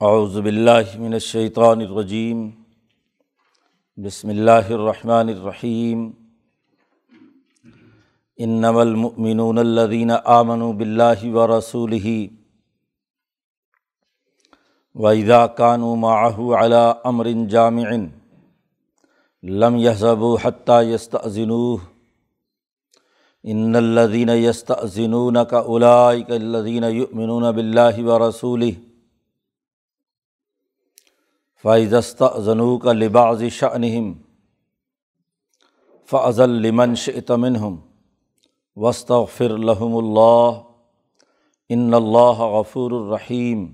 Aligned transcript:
اعوذ 0.00 0.38
باللہ 0.38 0.98
من 0.98 1.12
الشیطان 1.12 1.80
الرجیم، 1.80 2.50
بسم 3.96 4.28
اللہ 4.28 4.70
الرحمن 4.70 5.28
الرحیم۔ 5.28 6.10
انما 8.36 8.80
المؤمنون 8.80 9.58
الذین 9.58 10.10
آمنوا 10.24 10.72
باللہ 10.72 11.24
ورسولہ 11.24 12.06
وإذا 14.94 15.46
كانوا 15.46 15.96
معه 15.96 16.54
على 16.54 17.08
أمر 17.08 17.26
جامع 17.48 17.90
لم 19.42 19.76
يذهبوا 19.76 20.38
حتى 20.44 20.84
يستأذنوه۔ 20.84 21.78
ان 23.44 23.76
الذين 23.76 24.28
يستأذنونك 24.28 25.54
أولئك 25.66 26.30
الذين 26.30 26.84
يؤمنون 26.84 27.42
بالله 27.42 28.12
ورسوله۔ 28.12 28.93
فائزست 31.64 32.22
ضنوع 32.38 32.78
کا 32.78 32.92
لباس 32.92 33.42
شعنہم 33.52 34.12
فضل 36.08 36.50
لمن 36.50 36.94
شمنہم 36.94 37.76
وسط 38.76 39.12
فر 39.36 39.56
لحم 39.58 39.96
اللہ 39.96 40.60
ان 41.70 41.94
اللہ 41.94 42.42
غفور 42.52 42.90
الرحیم 42.90 43.66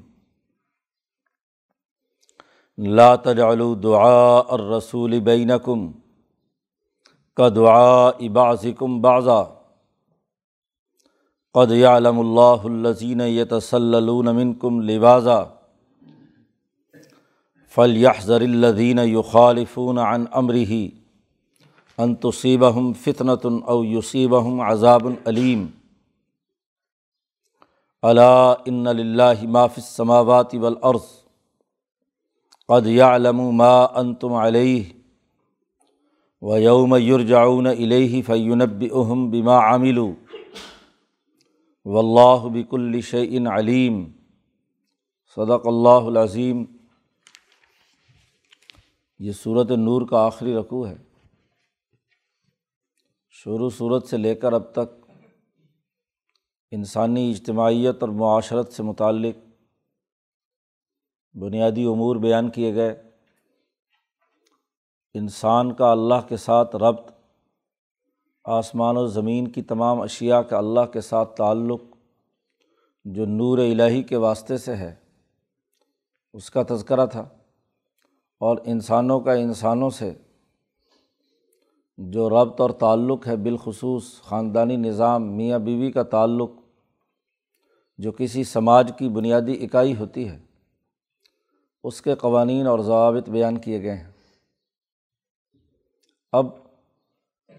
لا 2.78 3.14
تجعلوا 3.16 3.74
دعاء 3.82 4.54
الرسول 4.54 5.20
بینکم 5.20 5.90
کا 7.36 7.48
دعاء 7.48 8.28
بعضکم 8.28 9.00
بعضا 9.00 9.42
قد 11.54 11.70
يعلم 11.70 12.20
اللہ 12.20 12.66
الذین 12.66 13.20
یتسللون 13.20 14.36
منکم 14.36 14.80
لبازا 14.80 15.42
فلیحضر 17.74 18.40
الدین 18.42 18.98
یخالفون 18.98 19.98
عن 19.98 20.24
امرحی 20.34 20.88
ان 21.98 22.14
تصیبہم 22.22 22.92
فطنۃ 23.02 23.44
او 23.64 23.84
یصیبہم 23.84 24.60
عذاب 24.60 25.06
العلیم 25.06 25.66
علا 28.02 28.34
ان 28.66 28.84
للہ 28.96 29.44
ما 29.48 29.66
فی 29.66 29.80
السماوات 29.80 30.54
والارض 30.56 31.08
قد 32.68 32.86
يعلم 32.86 33.40
ما 33.56 33.74
انتم 34.00 34.34
علیہ 34.36 34.82
و 36.42 36.58
یوم 36.58 36.96
یرجعون 36.96 37.66
الیہ 37.66 38.22
فینبئہم 38.26 39.28
بما 39.30 39.58
عملوا 39.64 40.10
واللہ 41.86 42.48
بکل 42.50 43.00
شیء 43.04 43.46
علیم 43.50 44.04
صدق 45.36 45.66
اللہ 45.66 46.06
العظیم 46.06 46.64
یہ 49.20 49.32
صورت 49.32 49.70
نور 49.70 50.08
کا 50.08 50.26
آخری 50.26 50.54
رقوع 50.54 50.88
ہے۔ 50.88 50.96
شروع 53.30 53.70
صورت 53.70 54.06
سے 54.06 54.16
لے 54.16 54.34
کر 54.34 54.52
اب 54.52 54.72
تک 54.72 55.10
انسانی 56.70 57.30
اجتماعیت 57.30 57.96
اور 58.00 58.08
معاشرت 58.08 58.72
سے 58.72 58.82
متعلق 58.82 59.36
بنیادی 61.34 61.84
امور 61.84 62.16
بیان 62.16 62.50
کیے 62.50 62.74
گئے۔ 62.74 63.10
انسان 65.14 65.74
کا 65.74 65.92
اللہ 65.92 66.28
کے 66.28 66.36
ساتھ 66.36 66.76
ربط، 66.76 67.12
آسمان 68.44 68.96
و 68.96 69.06
زمین 69.06 69.48
کی 69.48 69.62
تمام 69.62 70.00
اشیاء 70.00 70.40
کا 70.40 70.58
اللہ 70.58 70.86
کے 70.92 71.00
ساتھ 71.00 71.36
تعلق 71.36 71.82
جو 73.04 73.26
نور 73.26 73.58
الہی 73.58 74.02
کے 74.02 74.16
واسطے 74.16 74.58
سے 74.58 74.76
ہے، 74.76 74.94
اس 76.32 76.50
کا 76.50 76.62
تذکرہ 76.68 77.06
تھا۔ 77.06 77.28
اور 78.40 78.56
انسانوں 78.64 79.20
کا 79.20 79.32
انسانوں 79.32 79.90
سے 79.90 80.12
جو 81.98 82.30
ربط 82.30 82.60
اور 82.60 82.70
تعلق 82.70 83.26
ہے 83.26 83.36
بالخصوص 83.36 84.22
خاندانی 84.22 84.76
نظام، 84.76 85.32
میاں 85.32 85.58
بیوی 85.58 85.92
کا 85.92 86.02
تعلق، 86.02 86.50
جو 87.98 88.12
کسی 88.12 88.44
سماج 88.44 88.92
کی 88.98 89.08
بنیادی 89.08 89.64
اکائی 89.64 89.96
ہوتی 89.96 90.28
ہے، 90.28 90.38
اس 91.84 92.02
کے 92.02 92.14
قوانین 92.14 92.66
اور 92.66 92.78
ضوابط 92.78 93.30
بیان 93.30 93.58
کیے 93.58 93.82
گئے 93.82 93.96
ہیں۔ 93.96 94.10
اب 96.32 96.46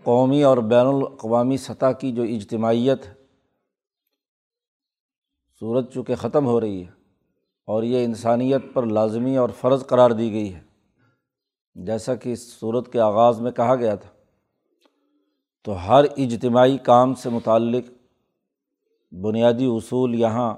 قومی 0.04 0.44
اور 0.44 0.58
بین 0.58 0.86
الاقوامی 0.86 1.58
سطح 1.58 1.92
کی 1.92 2.12
جو 2.12 2.24
اجتماعیت 2.24 3.06
صورت 5.60 5.94
چونکہ 5.94 6.16
ختم 6.16 6.46
ہو 6.46 6.62
رہی 6.62 6.86
ہے 6.86 6.92
اور 7.66 7.84
یہ 7.84 8.06
انسانیت 8.06 8.62
پر 8.74 8.86
لازمی 8.86 9.38
اور 9.38 9.50
فرض 9.50 9.86
قرار 9.86 10.12
دی 10.12 10.32
گئی 10.32 10.54
ہے۔ 10.54 10.71
جیسا 11.76 12.16
کہ 12.16 12.34
اس 12.34 12.54
صورت 12.54 12.92
کے 12.94 13.00
آغاز 13.00 13.42
میں 13.42 13.52
کہا 13.52 13.76
گیا 13.76 13.96
تھا، 13.96 14.10
تو 15.64 15.88
ہر 15.88 16.04
اجتماعی 16.18 16.78
کام 16.78 17.14
سے 17.14 17.30
متعلق 17.30 17.90
بنیادی 19.14 19.66
اصول 19.66 20.16
یہاں 20.16 20.56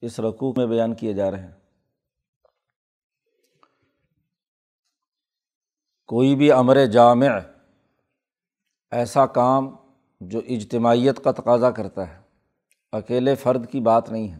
اس 0.00 0.20
رقوع 0.20 0.52
میں 0.56 0.66
بیان 0.66 0.94
کیے 0.94 1.12
جا 1.12 1.30
رہے 1.30 1.42
ہیں۔ 1.42 1.52
کوئی 6.06 6.34
بھی 6.36 6.52
امر 6.52 6.86
جامع 6.86 7.26
ایسا 8.90 9.26
کام 9.26 9.76
جو 10.20 10.40
اجتماعیت 10.48 11.24
کا 11.24 11.32
تقاضا 11.32 11.70
کرتا 11.70 12.08
ہے، 12.08 12.20
اکیلے 12.92 13.34
فرد 13.34 13.70
کی 13.70 13.80
بات 13.80 14.10
نہیں 14.10 14.32
ہے۔ 14.32 14.38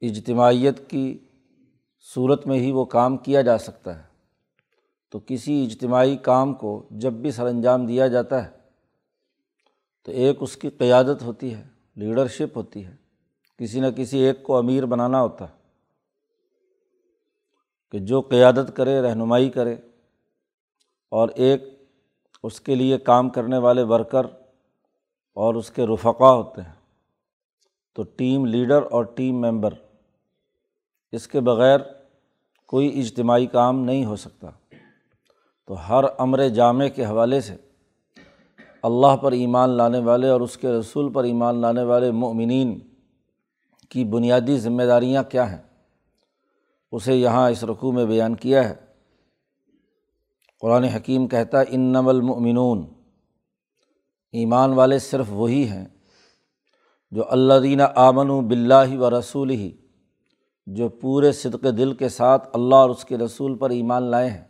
اجتماعیت 0.00 0.90
کی 0.90 1.27
صورت 2.14 2.46
میں 2.46 2.58
ہی 2.58 2.72
وہ 2.72 2.84
کام 2.84 3.16
کیا 3.16 3.42
جا 3.42 3.58
سکتا 3.58 3.98
ہے۔ 3.98 4.02
تو 5.10 5.20
کسی 5.26 5.64
اجتماعی 5.64 6.16
کام 6.16 6.54
کو 6.54 6.86
جب 6.90 7.12
بھی 7.12 7.30
سر 7.30 7.46
انجام 7.46 7.86
دیا 7.86 8.06
جاتا 8.06 8.44
ہے، 8.44 8.50
تو 10.02 10.12
ایک 10.12 10.36
اس 10.40 10.56
کی 10.56 10.70
قیادت 10.70 11.22
ہوتی 11.22 11.54
ہے، 11.54 11.68
لیڈرشپ 11.96 12.56
ہوتی 12.56 12.86
ہے۔ 12.86 12.96
کسی 13.58 13.80
نہ 13.80 13.86
کسی 13.96 14.18
ایک 14.18 14.42
کو 14.42 14.56
امیر 14.56 14.86
بنانا 14.86 15.22
ہوتا 15.22 15.48
ہے 15.48 15.54
کہ 17.90 17.98
جو 17.98 18.20
قیادت 18.20 18.76
کرے، 18.76 19.02
رہنمائی 19.02 19.50
کرے۔ 19.50 19.76
اور 21.10 21.28
ایک 21.28 21.62
اس 22.42 22.60
کے 22.60 22.74
لیے 22.74 22.98
کام 22.98 23.28
کرنے 23.28 23.58
والے 23.58 23.82
ورکر 23.82 24.26
اور 25.34 25.54
اس 25.54 25.70
کے 25.70 25.86
رفقا 25.86 26.34
ہوتے 26.34 26.62
ہیں۔ 26.62 26.74
تو 27.94 28.02
ٹیم 28.02 28.46
لیڈر 28.46 28.82
اور 28.90 29.04
ٹیم 29.04 29.40
ممبر، 29.40 29.74
اس 31.12 31.28
کے 31.28 31.40
بغیر 31.40 31.78
کوئی 32.68 33.00
اجتماعی 33.00 33.46
کام 33.46 33.84
نہیں 33.84 34.04
ہو 34.04 34.16
سکتا۔ 34.16 34.50
تو 35.66 35.88
ہر 35.88 36.04
امر 36.18 36.48
جامع 36.48 36.88
کے 36.88 37.04
حوالے 37.04 37.40
سے 37.40 37.56
اللہ 38.82 39.16
پر 39.16 39.32
ایمان 39.32 39.70
لانے 39.70 39.98
والے 39.98 40.28
اور 40.28 40.40
اس 40.40 40.56
کے 40.56 40.68
رسول 40.68 41.12
پر 41.12 41.24
ایمان 41.24 41.60
لانے 41.60 41.82
والے 41.82 42.10
مؤمنین 42.10 42.80
کی 43.88 44.04
بنیادی 44.04 44.58
ذمہ 44.58 44.82
داریاں 44.82 45.22
کیا 45.22 45.52
ہیں؟ 45.52 45.62
اسے 46.92 47.14
یہاں 47.14 47.50
اس 47.50 47.64
رقوع 47.64 47.92
میں 47.92 48.04
بیان 48.04 48.36
کیا 48.36 48.68
ہے۔ 48.68 48.74
قرآن 50.60 50.84
حکیم 50.84 51.28
کہتا 51.28 51.58
ہے 51.60 51.64
ان 51.68 51.96
المؤمنون۔ 51.96 52.86
ایمان 54.32 54.72
والے 54.72 54.98
صرف 54.98 55.26
وہی 55.28 55.68
ہیں 55.68 55.86
جو 57.10 57.22
اللہ 57.28 57.54
دینہ 57.62 57.82
آمن 57.94 58.30
و 58.30 58.40
بلّہ 58.40 58.98
و 58.98 59.18
رسول 59.18 59.50
ہی 59.50 59.76
جو 60.74 60.88
پورے 60.88 61.32
صدق 61.32 61.62
دل 61.62 61.94
کے 61.94 62.08
ساتھ 62.08 62.48
اللہ 62.52 62.74
اور 62.74 62.90
اس 62.90 63.04
کے 63.04 63.18
رسول 63.18 63.58
پر 63.58 63.70
ایمان 63.70 64.02
لائے 64.02 64.30
ہیں۔ 64.30 64.44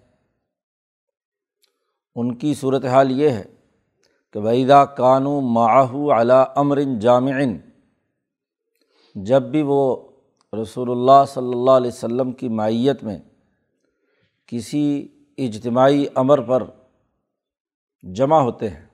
ان 2.16 2.34
کی 2.34 2.54
صورت 2.54 2.84
حال 2.84 3.10
یہ 3.10 3.28
ہے 3.28 3.44
کہ 4.32 4.40
ویدا 4.40 4.84
کانو 4.84 5.40
معاہو 5.40 6.20
علا 6.20 6.42
امرن 6.42 6.98
جامعن 6.98 7.56
جب 9.14 9.42
بھی 9.42 9.62
وہ 9.62 10.08
رسول 10.62 10.90
اللہ 10.90 11.24
صلی 11.28 11.52
اللہ 11.54 11.70
علیہ 11.70 11.90
و 11.90 11.96
سلم 11.96 12.32
کی 12.32 12.48
مائیت 12.48 13.04
میں 13.04 13.18
کسی 14.46 15.08
اجتماعی 15.38 16.04
امر 16.14 16.40
پر 16.40 16.62
جمع 18.02 18.40
ہوتے 18.40 18.70
ہیں، 18.70 18.86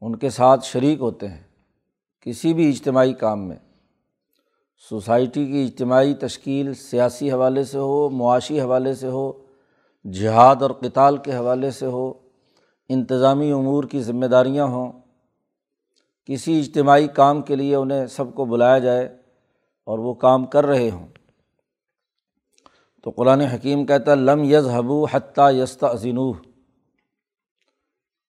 ان 0.00 0.16
کے 0.16 0.30
ساتھ 0.30 0.64
شریک 0.64 1.00
ہوتے 1.00 1.28
ہیں 1.28 1.42
کسی 2.20 2.54
بھی 2.54 2.68
اجتماعی 2.68 3.12
کام 3.12 3.48
میں۔ 3.48 3.56
سوسائٹی 4.88 5.46
کی 5.46 5.64
اجتماعی 5.64 6.14
تشکیل 6.14 6.74
سیاسی 6.74 7.32
حوالے 7.32 7.64
سے 7.64 7.78
ہو، 7.78 8.10
معاشی 8.10 8.60
حوالے 8.60 8.94
سے 8.94 9.06
ہو، 9.06 9.32
جہاد 10.12 10.62
اور 10.62 10.70
کتال 10.70 11.16
کے 11.16 11.36
حوالے 11.36 11.70
سے 11.70 11.86
ہو، 11.86 12.12
انتظامی 12.88 13.52
امور 13.52 13.84
کی 13.84 14.02
ذمہ 14.02 14.26
داریاں 14.26 14.64
ہوں، 14.64 14.92
کسی 16.24 16.60
اجتماعی 16.60 17.08
کام 17.08 17.42
کے 17.42 17.56
لیے 17.56 17.74
انہیں 17.74 18.06
سب 18.06 18.34
کو 18.34 18.44
بلایا 18.44 18.78
جائے 18.78 19.16
اور 19.84 19.98
وہ 19.98 20.14
کام 20.14 20.46
کر 20.46 20.66
رہے 20.66 20.90
ہوں۔ 20.90 21.06
تو 23.02 23.10
قرآن 23.10 23.40
حکیم 23.40 23.86
کہتا 23.86 24.10
ہے، 24.10 24.16
لم 24.16 24.44
یز 24.44 24.68
حبو 24.68 25.04
حتیٰ 25.04 25.52
یستا 25.52 25.92
ذنوح 25.94 26.34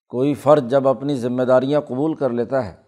کوئی 0.08 0.34
فرد 0.34 0.70
جب 0.70 0.88
اپنی 0.88 1.16
ذمہ 1.16 1.44
داریاں 1.44 1.82
قبول 1.82 2.14
کر 2.14 2.30
لیتا 2.30 2.66
ہے 2.66 2.81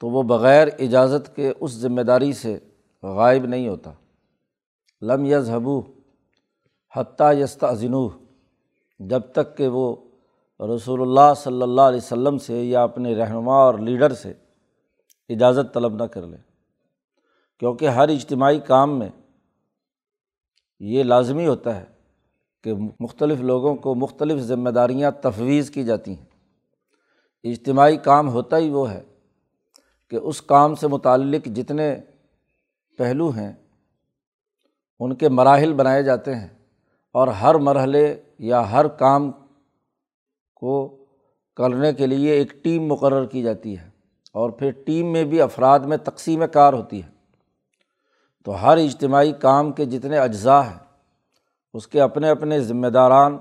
تو 0.00 0.08
وہ 0.08 0.22
بغیر 0.22 0.68
اجازت 0.78 1.36
کے 1.36 1.52
اس 1.60 1.70
ذمہ 1.70 2.00
داری 2.00 2.32
سے 2.32 2.58
غائب 3.02 3.46
نہیں 3.46 3.68
ہوتا۔ 3.68 3.92
لم 5.02 5.24
یذہبو 5.24 5.82
حتیٰ 6.96 7.34
یستا 7.34 7.72
جب 8.98 9.20
تک 9.20 9.56
کہ 9.56 9.68
وہ 9.68 9.96
رسول 10.74 11.00
اللہ 11.00 11.34
صلی 11.36 11.62
اللہ 11.62 11.80
علیہ 11.80 11.96
وسلم 11.96 12.38
سے 12.38 12.64
یا 12.64 12.82
اپنے 12.82 13.14
رہنما 13.14 13.54
اور 13.56 13.74
لیڈر 13.74 14.14
سے 14.14 14.32
اجازت 15.28 15.74
طلب 15.74 15.94
نہ 15.94 16.02
کر 16.02 16.26
لے۔ 16.26 16.36
کیونکہ 17.58 17.88
ہر 17.88 18.08
اجتماعی 18.08 18.60
کام 18.60 18.98
میں 18.98 19.08
یہ 20.80 21.02
لازمی 21.02 21.46
ہوتا 21.46 21.80
ہے 21.80 21.84
کہ 22.64 22.72
مختلف 23.00 23.40
لوگوں 23.40 23.76
کو 23.76 23.94
مختلف 23.94 24.40
ذمہ 24.40 24.70
داریاں 24.70 25.10
تفویض 25.10 25.70
کی 25.70 25.84
جاتی 25.84 26.14
ہیں۔ 26.14 26.26
اجتماعی 27.44 27.96
کام 27.96 28.28
ہوتا 28.28 28.56
ہی 28.56 28.70
وہ 28.70 28.90
ہے 28.90 29.02
کہ 30.10 30.16
اس 30.16 30.42
کام 30.42 30.74
سے 30.74 30.86
متعلق 30.86 31.46
جتنے 31.46 32.00
پہلو 32.98 33.30
ہیں، 33.30 33.52
ان 35.00 35.14
کے 35.14 35.28
مراحل 35.28 35.72
بنائے 35.72 36.02
جاتے 36.02 36.34
ہیں 36.34 36.48
اور 37.12 37.28
ہر 37.28 37.54
مرحلے 37.54 38.22
یا 38.38 38.70
ہر 38.70 38.88
کام 38.88 39.30
کو 40.54 41.04
کرنے 41.56 41.92
کے 41.92 42.06
لیے 42.06 42.32
ایک 42.32 42.64
ٹیم 42.64 42.86
مقرر 42.86 43.26
کی 43.26 43.42
جاتی 43.42 43.78
ہے 43.78 43.90
اور 44.32 44.50
پھر 44.50 44.70
ٹیم 44.70 45.12
میں 45.12 45.24
بھی 45.24 45.40
افراد 45.40 45.78
میں 45.78 45.96
تقسیم 45.96 46.44
کار 46.52 46.72
ہوتی 46.72 47.02
ہے۔ 47.02 47.08
تو 48.44 48.62
ہر 48.62 48.76
اجتماعی 48.76 49.32
کام 49.32 49.72
کے 49.72 49.84
جتنے 49.84 50.18
اجزاء 50.18 50.60
ہیں، 50.60 50.78
اس 51.74 51.86
کے 51.86 52.00
اپنے 52.00 52.30
اپنے 52.30 52.60
ذمہ 52.60 52.86
داران 52.86 53.38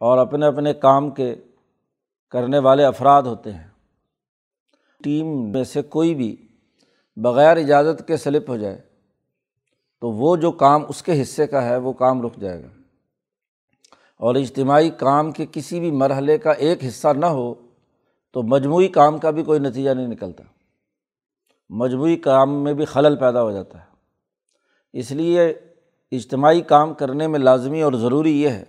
اور 0.00 0.18
اپنے 0.18 0.46
اپنے 0.46 0.74
کام 0.74 1.10
کے 1.10 1.34
کرنے 2.30 2.58
والے 2.58 2.84
افراد 2.84 3.22
ہوتے 3.22 3.52
ہیں۔ 3.52 3.68
ٹیم 5.04 5.52
میں 5.52 5.64
سے 5.64 5.82
کوئی 5.82 6.14
بھی 6.14 6.36
بغیر 7.16 7.56
اجازت 7.56 8.08
کے 8.08 8.16
سلپ 8.16 8.50
ہو 8.50 8.56
جائے، 8.56 8.80
تو 10.00 10.10
وہ 10.10 10.36
جو 10.36 10.52
کام 10.52 10.82
اس 10.88 11.02
کے 11.02 11.22
حصے 11.22 11.46
کا 11.46 11.64
ہے، 11.64 11.76
وہ 11.76 11.92
کام 11.92 12.22
رک 12.22 12.36
جائے 12.36 12.62
گا۔ 12.62 12.68
اور 14.16 14.34
اجتماعی 14.34 14.90
کام 14.90 15.30
کے 15.30 15.46
کسی 15.52 15.80
بھی 15.80 15.90
مرحلے 15.90 16.38
کا 16.38 16.50
ایک 16.50 16.84
حصہ 16.84 17.08
نہ 17.08 17.26
ہو، 17.26 17.54
تو 18.32 18.42
مجموعی 18.42 18.88
کام 18.88 19.18
کا 19.18 19.30
بھی 19.30 19.44
کوئی 19.44 19.58
نتیجہ 19.58 19.90
نہیں 19.90 20.08
نکلتا۔ 20.08 20.44
مجموعی 21.70 22.16
کام 22.16 22.64
میں 22.64 22.74
بھی 22.74 22.84
خلل 22.84 23.16
پیدا 23.16 23.42
ہو 23.42 23.52
جاتا 23.52 23.78
ہے۔ 23.78 23.96
اس 24.92 25.10
لیے 25.10 25.54
اجتماعی 26.12 26.60
کام 26.60 26.94
کرنے 26.94 27.26
میں 27.26 27.38
لازمی 27.38 27.82
اور 27.82 27.92
ضروری 27.92 28.42
یہ 28.42 28.48
ہے 28.48 28.64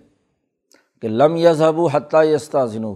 کہ 1.02 1.08
لم 1.08 1.36
یذہب 1.36 1.80
حتیٰ 1.92 2.24
یستا 2.24 2.66
ذنو 2.66 2.94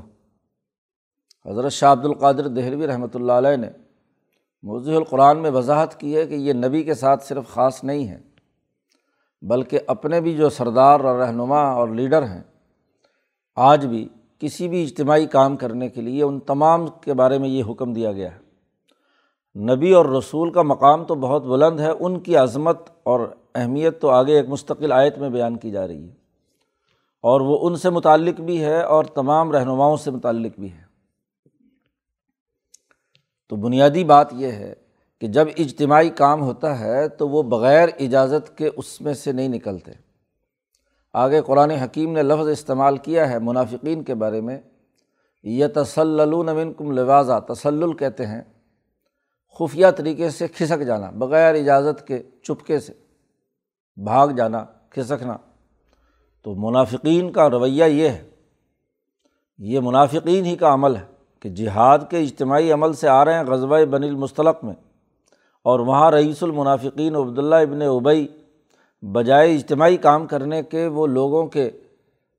حضرت 1.46 1.72
شاہ 1.72 1.92
عبد 1.92 2.04
القادر 2.04 2.48
دہلوی 2.48 2.86
رحمۃ 2.86 3.14
اللہ 3.14 3.32
علیہ 3.32 3.56
نے 3.56 3.68
موضوع 4.62 4.96
القرآن 4.96 5.38
میں 5.38 5.50
وضاحت 5.50 6.00
کی 6.00 6.16
ہے 6.16 6.26
کہ 6.26 6.34
یہ 6.34 6.52
نبی 6.52 6.82
کے 6.82 6.94
ساتھ 6.94 7.24
صرف 7.24 7.48
خاص 7.48 7.84
نہیں 7.84 8.08
ہے، 8.08 8.18
بلکہ 9.42 9.78
اپنے 9.86 10.20
بھی 10.20 10.36
جو 10.36 10.48
سردار 10.48 11.00
اور 11.00 11.18
رہنما 11.18 11.62
اور 11.62 11.88
لیڈر 11.88 12.22
ہیں، 12.22 12.42
آج 13.56 13.86
بھی 13.86 14.08
کسی 14.38 14.68
بھی 14.68 14.82
اجتماعی 14.82 15.26
کام 15.26 15.56
کرنے 15.56 15.88
کے 15.88 16.00
لیے 16.00 16.22
ان 16.22 16.40
تمام 16.40 16.86
کے 16.86 17.14
بارے 17.14 17.38
میں 17.38 17.48
یہ 17.48 17.62
حکم 17.70 17.92
دیا 17.92 18.12
گیا 18.12 18.30
ہے۔ 18.34 18.40
نبی 19.60 19.92
اور 19.92 20.06
رسول 20.06 20.52
کا 20.52 20.62
مقام 20.62 21.04
تو 21.04 21.14
بہت 21.14 21.42
بلند 21.42 21.80
ہے، 21.80 21.90
ان 22.00 22.20
کی 22.20 22.36
عظمت 22.36 22.78
اور 23.02 23.20
اہمیت 23.54 24.00
تو 24.00 24.08
آگے 24.08 24.36
ایک 24.36 24.48
مستقل 24.48 24.92
آیت 24.92 25.18
میں 25.18 25.30
بیان 25.30 25.56
کی 25.56 25.70
جا 25.70 25.86
رہی 25.86 26.08
ہے۔ 26.08 26.14
اور 27.22 27.40
وہ 27.40 27.58
ان 27.62 27.76
سے 27.76 27.90
متعلق 27.90 28.40
بھی 28.40 28.64
ہے 28.64 28.82
اور 28.82 29.04
تمام 29.04 29.52
رہنماؤں 29.52 29.96
سے 29.96 30.10
متعلق 30.10 30.60
بھی 30.60 30.72
ہے۔ 30.72 30.91
تو 33.52 33.56
بنیادی 33.56 34.04
بات 34.04 34.28
یہ 34.32 34.46
ہے 34.46 34.74
کہ 35.20 35.26
جب 35.26 35.46
اجتماعی 35.58 36.10
کام 36.10 36.42
ہوتا 36.42 36.78
ہے 36.78 37.08
تو 37.08 37.28
وہ 37.28 37.42
بغیر 37.42 37.88
اجازت 38.00 38.58
کے 38.58 38.70
اس 38.76 39.00
میں 39.00 39.14
سے 39.14 39.32
نہیں 39.32 39.48
نکلتے۔ 39.48 39.90
آگے 41.12 41.42
قرآن 41.42 41.70
حکیم 41.70 42.12
نے 42.12 42.22
لفظ 42.22 42.48
استعمال 42.48 42.96
کیا 42.96 43.30
ہے 43.30 43.38
منافقین 43.38 44.04
کے 44.04 44.14
بارے 44.14 44.40
میں 44.40 44.58
یہ 45.42 45.66
تسلون 45.74 46.72
کم 46.72 46.90
لوازہ 46.90 47.40
تسل 47.40 47.92
کہتے 47.92 48.26
ہیں، 48.26 48.42
خفیہ 49.58 49.86
طریقے 49.96 50.30
سے 50.30 50.48
کھسک 50.48 50.86
جانا، 50.86 51.10
بغیر 51.10 51.54
اجازت 51.54 52.06
کے 52.06 52.22
چپکے 52.42 52.80
سے، 52.80 52.92
بھاگ 53.96 54.28
جانا، 54.28 54.64
کھسکنا۔ 54.90 55.36
تو 56.42 56.54
منافقین 56.54 57.32
کا 57.32 57.50
رویہ 57.50 57.84
یہ 57.84 58.08
ہے، 58.08 58.30
یہ 59.58 59.80
منافقین 59.80 60.44
ہی 60.44 60.56
کا 60.56 60.74
عمل 60.74 60.96
ہے۔ 60.96 61.11
کہ 61.42 61.48
جہاد 61.48 61.98
کے 62.10 62.18
اجتماعی 62.18 62.72
عمل 62.72 62.92
سے 62.92 63.08
آ 63.08 63.24
رہے 63.24 63.34
ہیں 63.34 63.44
غزبۂ 63.44 63.84
بن 63.84 64.04
المستلق 64.04 64.64
میں 64.64 64.74
اور 65.62 65.80
وہاں 65.80 66.10
رئیس 66.10 66.42
المنافقین 66.42 67.16
عبداللہ 67.16 67.54
ابن 67.54 67.82
ابئی 67.82 68.26
بجائے 69.02 69.54
اجتماعی 69.54 69.96
کام 69.96 70.26
کرنے 70.26 70.62
کے 70.62 70.86
وہ 70.86 71.06
لوگوں 71.06 71.46
کے 71.46 71.70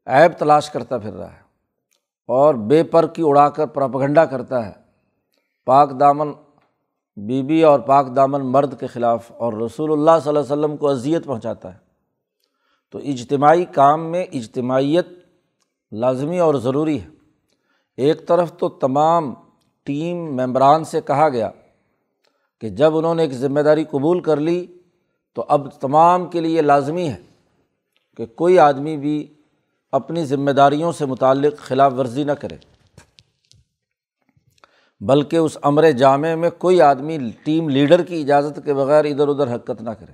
عیب 0.05 0.39
تلاش 0.39 0.69
کرتا 0.69 0.97
پھر 0.97 1.13
رہا 1.13 1.33
ہے 1.33 1.41
اور 2.27 2.55
بے 2.55 2.83
پر 2.83 3.07
کی 3.07 3.23
اڑا 3.25 3.49
کر 3.49 3.65
پراپگنڈا 3.65 4.25
کرتا 4.25 4.65
ہے۔ 4.65 4.71
پاک 5.65 5.99
دامن 5.99 6.31
بی 7.15 7.43
بی 7.43 7.63
اور 7.63 7.79
پاک 7.79 8.15
دامن 8.15 8.41
مرد 8.41 8.79
کے 8.79 8.87
خلاف 8.87 9.31
اور 9.31 9.53
رسول 9.53 9.91
اللہ 9.91 10.11
صلی 10.23 10.29
اللہ 10.29 10.39
علیہ 10.39 10.63
وسلم 10.63 10.77
کو 10.77 10.89
اذیت 10.89 11.25
پہنچاتا 11.25 11.73
ہے۔ 11.73 11.79
تو 12.91 12.97
اجتماعی 12.97 13.65
کام 13.65 14.11
میں 14.11 14.25
اجتماعیت 14.33 15.07
لازمی 15.91 16.39
اور 16.39 16.55
ضروری 16.55 17.01
ہے۔ 17.01 17.22
ایک 17.97 18.27
طرف 18.27 18.57
تو 18.57 18.69
تمام 18.69 19.33
ٹیم 19.83 20.17
ممبران 20.17 20.83
سے 20.83 21.01
کہا 21.01 21.29
گیا 21.29 21.49
کہ 22.61 22.69
جب 22.69 22.97
انہوں 22.97 23.15
نے 23.15 23.21
ایک 23.21 23.31
ذمہ 23.31 23.59
داری 23.59 23.83
قبول 23.83 24.19
کر 24.19 24.37
لی 24.37 24.67
تو 25.35 25.45
اب 25.47 25.67
تمام 25.79 26.29
کے 26.29 26.41
لیے 26.41 26.61
لازمی 26.61 27.09
ہے 27.09 27.21
کہ 28.17 28.25
کوئی 28.25 28.59
آدمی 28.59 28.97
بھی 28.97 29.33
اپنی 29.91 30.25
ذمہ 30.25 30.51
داریوں 30.51 30.91
سے 30.91 31.05
متعلق 31.05 31.57
خلاف 31.57 31.93
ورزی 31.97 32.23
نہ 32.23 32.31
کرے۔ 32.31 32.57
بلکہ 34.99 35.37
اس 35.37 35.57
امر 35.61 35.91
جامع 35.91 36.35
میں 36.35 36.49
کوئی 36.49 36.81
آدمی 36.81 37.17
ٹیم 37.43 37.69
لیڈر 37.69 38.03
کی 38.03 38.21
اجازت 38.21 38.59
کے 38.65 38.73
بغیر 38.73 39.05
ادھر 39.05 39.27
ادھر 39.27 39.55
حرکت 39.55 39.81
نہ 39.81 39.89
کرے۔ 39.89 40.11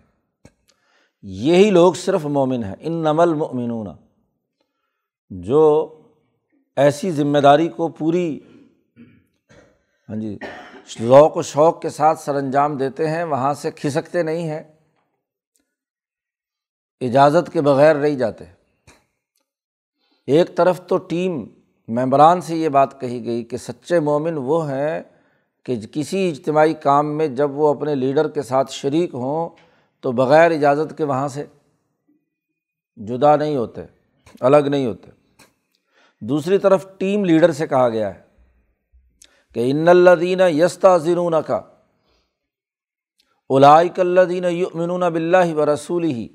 یہی 1.21 1.69
لوگ 1.69 1.93
صرف 1.93 2.25
مومن 2.25 2.63
ہیں 2.63 2.75
ان 2.79 2.93
نمل 2.93 3.33
مومنون 3.33 3.87
جو 5.29 5.95
ایسی 6.79 7.11
ذمہ 7.11 7.37
داری 7.37 7.67
کو 7.67 7.87
پوری 7.89 8.39
ہاں 10.09 10.15
جی 10.15 10.37
ذوق 11.01 11.37
و 11.37 11.41
شوق 11.41 11.81
کے 11.81 11.89
ساتھ 11.89 12.19
سر 12.19 12.35
انجام 12.35 12.77
دیتے 12.77 13.07
ہیں، 13.09 13.23
وہاں 13.23 13.53
سے 13.53 13.71
کھسکتے 13.71 14.23
نہیں 14.23 14.49
ہیں، 14.49 14.63
اجازت 17.01 17.51
کے 17.53 17.61
بغیر 17.61 17.95
رہ 17.95 18.15
جاتے۔ 18.15 18.45
ایک 20.27 20.55
طرف 20.57 20.81
تو 20.87 20.97
ٹیم 20.97 21.45
ممبران 21.87 22.41
سے 22.41 22.57
یہ 22.57 22.69
بات 22.69 22.99
کہی 23.01 23.25
گئی 23.25 23.43
کہ 23.43 23.57
سچے 23.57 23.99
مومن 23.99 24.37
وہ 24.37 24.69
ہیں 24.69 25.01
کہ 25.65 25.75
کسی 25.91 26.29
اجتماعی 26.29 26.73
کام 26.73 27.17
میں 27.17 27.27
جب 27.27 27.51
وہ 27.51 27.73
اپنے 27.73 27.95
لیڈر 27.95 28.27
کے 28.27 28.41
ساتھ 28.41 28.71
شریک 28.71 29.13
ہوں 29.13 29.49
تو 30.03 30.11
بغیر 30.11 30.51
اجازت 30.51 30.97
کے 30.97 31.03
وہاں 31.03 31.27
سے 31.27 31.45
جدا 32.97 33.35
نہیں 33.35 33.55
ہوتے، 33.57 33.81
الگ 34.39 34.57
نہیں 34.57 34.85
ہوتے۔ 34.85 35.18
دوسری 36.21 36.57
طرف 36.57 36.85
ٹیم 36.97 37.25
لیڈر 37.25 37.51
سے 37.51 37.67
کہا 37.67 37.89
گیا 37.89 38.15
ہے 38.15 38.21
کہ 39.53 39.71
ان 39.71 39.87
الدین 39.87 40.41
یستا 40.49 40.97
ذرون 40.97 41.33
کا 41.47 41.61
اولائک 43.49 43.99
الدین 43.99 44.43
یؤمنون 44.43 45.03
بلّہ 45.13 45.53
و 45.55 45.65
رسول 45.65 46.03
ہی 46.03 46.27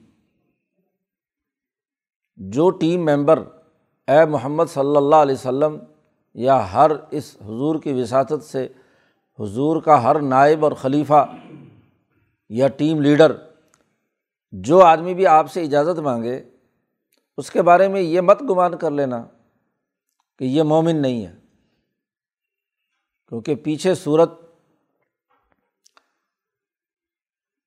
جو 2.39 2.71
ٹیم 2.71 3.05
ممبر 3.05 3.43
اے 4.09 4.25
محمد 4.25 4.65
صلی 4.75 4.97
اللہ 4.97 5.17
علیہ 5.17 5.35
وسلم 5.35 5.77
یا 6.37 6.73
ہر 6.73 6.91
اس 7.11 7.37
حضور 7.45 7.79
کی 7.81 7.93
وساطت 7.93 8.45
سے، 8.45 8.67
حضور 9.39 9.81
کا 9.83 10.03
ہر 10.03 10.21
نائب 10.21 10.65
اور 10.65 10.73
خلیفہ 10.73 11.25
یا 12.51 12.69
ٹیم 12.69 13.01
لیڈر، 13.01 13.33
جو 14.53 14.81
آدمی 14.85 15.15
بھی 15.15 15.27
آپ 15.27 15.51
سے 15.53 15.63
اجازت 15.63 15.99
مانگے، 15.99 16.43
اس 17.39 17.51
کے 17.51 17.63
بارے 17.63 17.89
میں 17.89 18.01
یہ 18.01 18.21
مت 18.21 18.43
گمان 18.51 18.77
کر 18.77 18.91
لینا 18.91 19.25
کہ 20.39 20.45
یہ 20.45 20.63
مومن 20.63 21.03
نہیں 21.03 21.27
ہے۔ 21.27 21.35
کیونکہ 23.29 23.55
پیچھے 23.55 23.95
صورت 23.95 24.31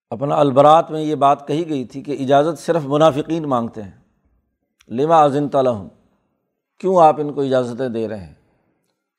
اپنا 0.10 0.36
البرات 0.36 0.92
میں 0.92 1.02
یہ 1.02 1.16
بات 1.16 1.48
کہی 1.48 1.70
گئی 1.70 1.86
تھی 1.86 2.02
کہ 2.02 2.18
اجازت 2.20 2.60
صرف 2.60 2.82
منافقین 2.86 3.44
مانگتے 3.44 3.84
ہیں۔ 3.84 3.92
لما 4.88 5.26
عظم 5.26 5.50
تعلّم 5.50 5.88
کیوں 6.80 7.02
آپ 7.02 7.16
ان 7.20 7.34
کو 7.34 7.42
اجازتیں 7.42 7.90
دے 7.90 8.08
رہے 8.08 8.26
ہیں؟ 8.26 8.34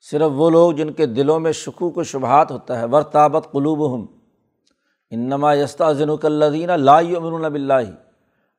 صرف 0.01 0.31
وہ 0.35 0.49
لوگ 0.49 0.71
جن 0.71 0.93
کے 0.93 1.05
دلوں 1.05 1.39
میں 1.39 1.51
شکوک 1.51 1.97
و 1.97 2.03
شبہات 2.03 2.51
ہوتا 2.51 2.79
ہے۔ 2.79 2.85
ورتابت 2.85 3.47
قلوب 3.51 3.95
ہم 3.95 4.05
انما 5.09 5.53
یستا 5.53 5.91
ذنوق 5.91 6.25
اللہ 6.25 6.75
لا 6.75 6.97
امن 6.97 7.41
بلّہ 7.41 7.73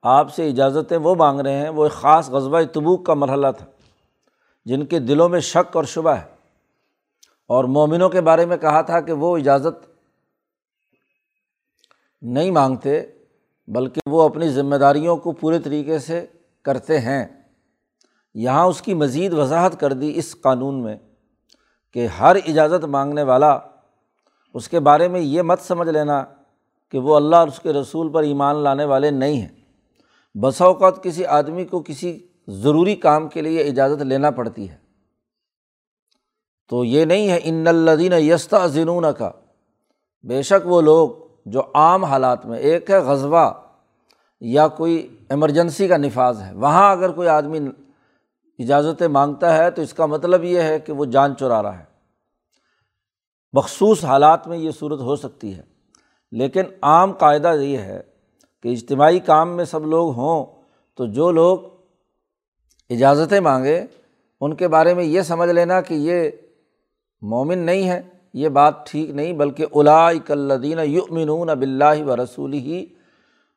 آپ 0.02 0.35
سے 0.35 0.49
اجازتیں 0.49 0.97
وہ 0.97 1.14
مانگ 1.14 1.40
رہے 1.40 1.56
ہیں۔ 1.56 1.68
وہ 1.68 1.85
ایک 1.85 1.92
خاص 1.92 2.30
غذبۂ 2.30 2.62
تبوک 2.75 3.06
کا 3.06 3.14
مرحلہ 3.14 3.47
تھا۔ 3.59 3.66
جن 4.64 4.87
کے 4.87 4.99
دلوں 4.99 5.29
میں 5.29 5.40
شک 5.40 5.76
اور 5.76 5.85
شبہ 5.85 6.11
ہے۔ 6.11 6.40
اور 7.49 7.64
مومنوں 7.64 8.09
کے 8.09 8.21
بارے 8.21 8.47
میں 8.47 8.57
کہا 8.57 8.81
تھا 8.81 9.00
کہ 9.00 9.12
وہ 9.12 9.37
اجازت 9.37 9.90
نہیں 12.23 12.50
مانگتے، 12.50 13.02
بلکہ 13.69 14.00
وہ 14.07 14.23
اپنی 14.23 14.49
ذمہ 14.49 14.76
داریوں 14.76 15.17
کو 15.17 15.33
پورے 15.33 15.59
طریقے 15.59 15.99
سے 15.99 16.26
کرتے 16.62 17.00
ہیں۔ 17.00 17.26
یہاں 18.35 18.67
اس 18.67 18.83
کی 18.83 18.95
مزید 18.95 19.33
وضاحت 19.33 19.81
کر 19.81 19.93
دی 19.93 20.12
اس 20.17 20.37
قانون 20.40 20.83
میں 20.83 20.97
کہ 21.93 22.07
ہر 22.07 22.37
اجازت 22.37 22.85
مانگنے 22.85 23.23
والا، 23.23 23.59
اس 24.55 24.69
کے 24.69 24.81
بارے 24.81 25.09
میں 25.09 25.21
یہ 25.21 25.43
مت 25.43 25.61
سمجھ 25.61 25.88
لینا 25.88 26.25
کہ 26.88 26.99
وہ 26.99 27.17
اللہ 27.17 27.37
اور 27.37 27.49
اس 27.49 27.61
کے 27.61 27.73
رسول 27.73 28.12
پر 28.12 28.23
ایمان 28.23 28.57
لانے 28.57 28.85
والے 28.85 29.11
نہیں 29.11 29.40
ہیں۔ 29.40 29.49
بسا 30.38 30.64
اوقات 30.64 31.02
کسی 31.02 31.25
آدمی 31.25 31.64
کو 31.64 31.83
کسی 31.87 32.26
ضروری 32.50 32.97
کام 32.97 33.28
کے 33.28 33.42
لیے 33.42 33.62
اجازت 33.62 34.02
لینا 34.02 34.30
پڑتی 34.30 34.71
ہے۔ 34.71 34.76
تو 36.69 36.85
یہ 36.85 37.04
نہیں 37.04 37.30
ہے 37.30 37.40
ان 37.42 37.66
الدین 37.66 38.12
یستا 38.12 38.66
ضنون 38.66 39.04
کا 39.19 39.30
بے 40.23 40.42
شک 40.42 40.66
وہ 40.66 40.80
لوگ 40.80 41.11
جو 41.47 41.62
عام 41.75 42.04
حالات 42.04 42.47
میں، 42.47 42.59
ایک 42.59 42.90
ہے 42.90 42.99
غزبہ 42.99 43.52
یا 44.40 44.69
کوئی 44.69 45.16
ایمرجنسی 45.28 45.88
کا 45.88 45.97
نفاذ 45.97 46.42
ہے، 46.42 46.54
وہاں 46.54 46.92
اگر 46.92 47.12
کوئی 47.12 47.28
آدمی 47.28 47.59
اجازتیں 48.59 49.09
مانگتا 49.09 49.57
ہے 49.57 49.71
تو 49.71 49.83
اس 49.83 49.95
کا 49.95 50.07
مطلب 50.07 50.45
یہ 50.45 50.61
ہے 50.61 50.78
کہ 50.78 50.92
وہ 50.92 51.04
جان 51.04 51.37
چرا 51.37 51.62
رہا 51.62 51.78
ہے۔ 51.78 51.85
مخصوص 53.52 54.04
حالات 54.04 54.49
میں 54.49 54.59
یہ 54.59 54.71
صورت 54.71 55.00
ہو 55.00 55.16
سکتی 55.16 55.54
ہے۔ 55.54 55.62
لیکن 56.33 56.62
عام 56.83 57.12
قاعدہ 57.12 57.54
یہ 57.61 57.78
ہے 57.78 58.00
کہ 58.62 58.69
اجتماعی 58.69 59.19
کام 59.19 59.57
میں 59.57 59.64
سب 59.64 59.87
لوگ 59.87 60.14
ہوں 60.14 60.47
تو 60.97 61.07
جو 61.07 61.30
لوگ 61.30 61.59
اجازتیں 62.90 63.40
مانگے، 63.40 63.85
ان 64.40 64.54
کے 64.54 64.68
بارے 64.68 64.94
میں 64.94 65.04
یہ 65.04 65.23
سمجھ 65.23 65.50
لینا 65.50 65.80
کہ 65.80 65.94
یہ 65.94 66.30
مومن 67.23 67.59
نہیں 67.59 67.88
ہے، 67.88 68.02
یہ 68.35 68.49
بات 68.49 68.87
ٹھیک 68.87 69.11
نہیں، 69.11 69.32
بلکہ 69.32 69.66
الاکلدین 69.75 70.78
یؤمنون 70.85 71.47
بلّہ 71.47 72.04
و 72.06 72.16
رسول 72.16 72.52
ہی 72.52 72.87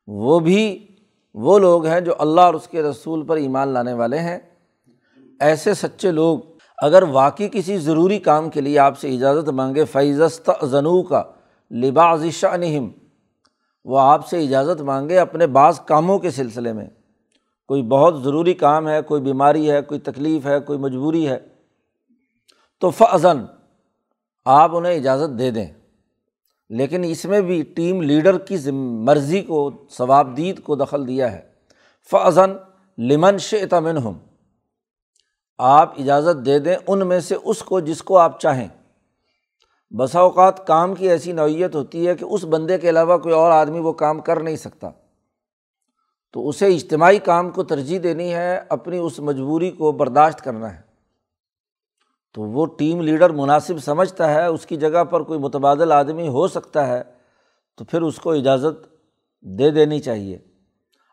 وہ 0.07 0.39
بھی 0.39 0.87
وہ 1.33 1.59
لوگ 1.59 1.85
ہیں 1.85 2.01
جو 2.01 2.13
اللہ 2.19 2.41
اور 2.41 2.53
اس 2.53 2.67
کے 2.67 2.81
رسول 2.81 3.25
پر 3.25 3.35
ایمان 3.35 3.67
لانے 3.67 3.93
والے 3.93 4.19
ہیں۔ 4.19 4.39
ایسے 5.39 5.73
سچے 5.73 6.11
لوگ، 6.11 6.39
اگر 6.77 7.03
واقعی 7.03 7.49
کسی 7.51 7.77
ضروری 7.77 8.19
کام 8.19 8.49
کے 8.49 8.61
لیے 8.61 8.79
آپ 8.79 8.99
سے 8.99 9.09
اجازت 9.09 9.49
مانگے 9.49 9.85
فیضست 9.85 10.49
ضنوع 10.63 11.03
کا 11.03 11.23
لباس 11.71 12.23
شانہم 12.31 12.89
وہ 13.85 13.99
آپ 13.99 14.27
سے 14.27 14.43
اجازت 14.43 14.81
مانگے 14.81 15.19
اپنے 15.19 15.47
بعض 15.47 15.79
کاموں 15.79 16.19
کے 16.19 16.29
سلسلے 16.29 16.73
میں۔ 16.73 16.87
کوئی 17.67 17.83
بہت 17.83 18.23
ضروری 18.23 18.53
کام 18.53 18.89
ہے، 18.89 19.01
کوئی 19.01 19.21
بیماری 19.21 19.71
ہے، 19.71 19.81
کوئی 19.81 19.99
تکلیف 19.99 20.45
ہے، 20.45 20.59
کوئی 20.59 20.79
مجبوری 20.79 21.27
ہے، 21.27 21.39
تو 22.79 22.89
فضن 22.89 23.45
آپ 24.45 24.75
انہیں 24.75 24.95
اجازت 24.95 25.39
دے 25.39 25.51
دیں۔ 25.51 25.67
لیکن 26.69 27.03
اس 27.03 27.25
میں 27.25 27.41
بھی 27.41 27.63
ٹیم 27.63 28.01
لیڈر 28.01 28.37
کی 28.37 28.71
مرضی 28.71 29.41
کو 29.41 29.71
ثوابدید 29.89 30.63
کو 30.63 30.75
دخل 30.75 31.07
دیا 31.07 31.31
ہے۔ 31.31 31.41
فضن 32.11 32.51
لمن 32.97 33.37
شمن 33.37 33.97
ہم 33.97 34.13
آپ 35.57 36.01
اجازت 36.01 36.45
دے 36.45 36.59
دیں 36.59 36.75
ان 36.87 37.07
میں 37.07 37.19
سے 37.19 37.35
اس 37.43 37.59
کو 37.59 37.79
جس 37.79 38.01
کو 38.01 38.17
آپ 38.17 38.39
چاہیں۔ 38.39 38.67
بسا 39.97 40.19
اوقات 40.19 40.67
کام 40.67 40.95
کی 40.95 41.09
ایسی 41.09 41.31
نوعیت 41.31 41.75
ہوتی 41.75 42.07
ہے 42.07 42.15
کہ 42.15 42.25
اس 42.25 42.43
بندے 42.43 42.77
کے 42.77 42.89
علاوہ 42.89 43.17
کوئی 43.17 43.35
اور 43.35 43.51
آدمی 43.51 43.79
وہ 43.79 43.93
کام 43.93 44.19
کر 44.19 44.39
نہیں 44.39 44.55
سکتا۔ 44.55 44.89
تو 46.33 46.49
اسے 46.49 46.67
اجتماعی 46.67 47.19
کام 47.19 47.49
کو 47.49 47.63
ترجیح 47.63 47.99
دینی 48.03 48.33
ہے، 48.33 48.61
اپنی 48.69 48.97
اس 48.97 49.19
مجبوری 49.19 49.71
کو 49.71 49.91
برداشت 49.91 50.41
کرنا 50.41 50.75
ہے۔ 50.75 50.81
تو 52.33 52.41
وہ 52.41 52.65
ٹیم 52.65 53.01
لیڈر 53.01 53.29
مناسب 53.29 53.73
سمجھتا 53.83 54.33
ہے، 54.33 54.45
اس 54.45 54.65
کی 54.65 54.75
جگہ 54.75 55.03
پر 55.03 55.23
کوئی 55.23 55.39
متبادل 55.39 55.91
آدمی 55.91 56.27
ہو 56.27 56.47
سکتا 56.47 56.87
ہے، 56.87 57.01
تو 57.77 57.85
پھر 57.85 58.01
اس 58.01 58.19
کو 58.19 58.31
اجازت 58.31 58.85
دے 59.41 59.69
دینی 59.69 59.99
چاہیے۔ 59.99 60.37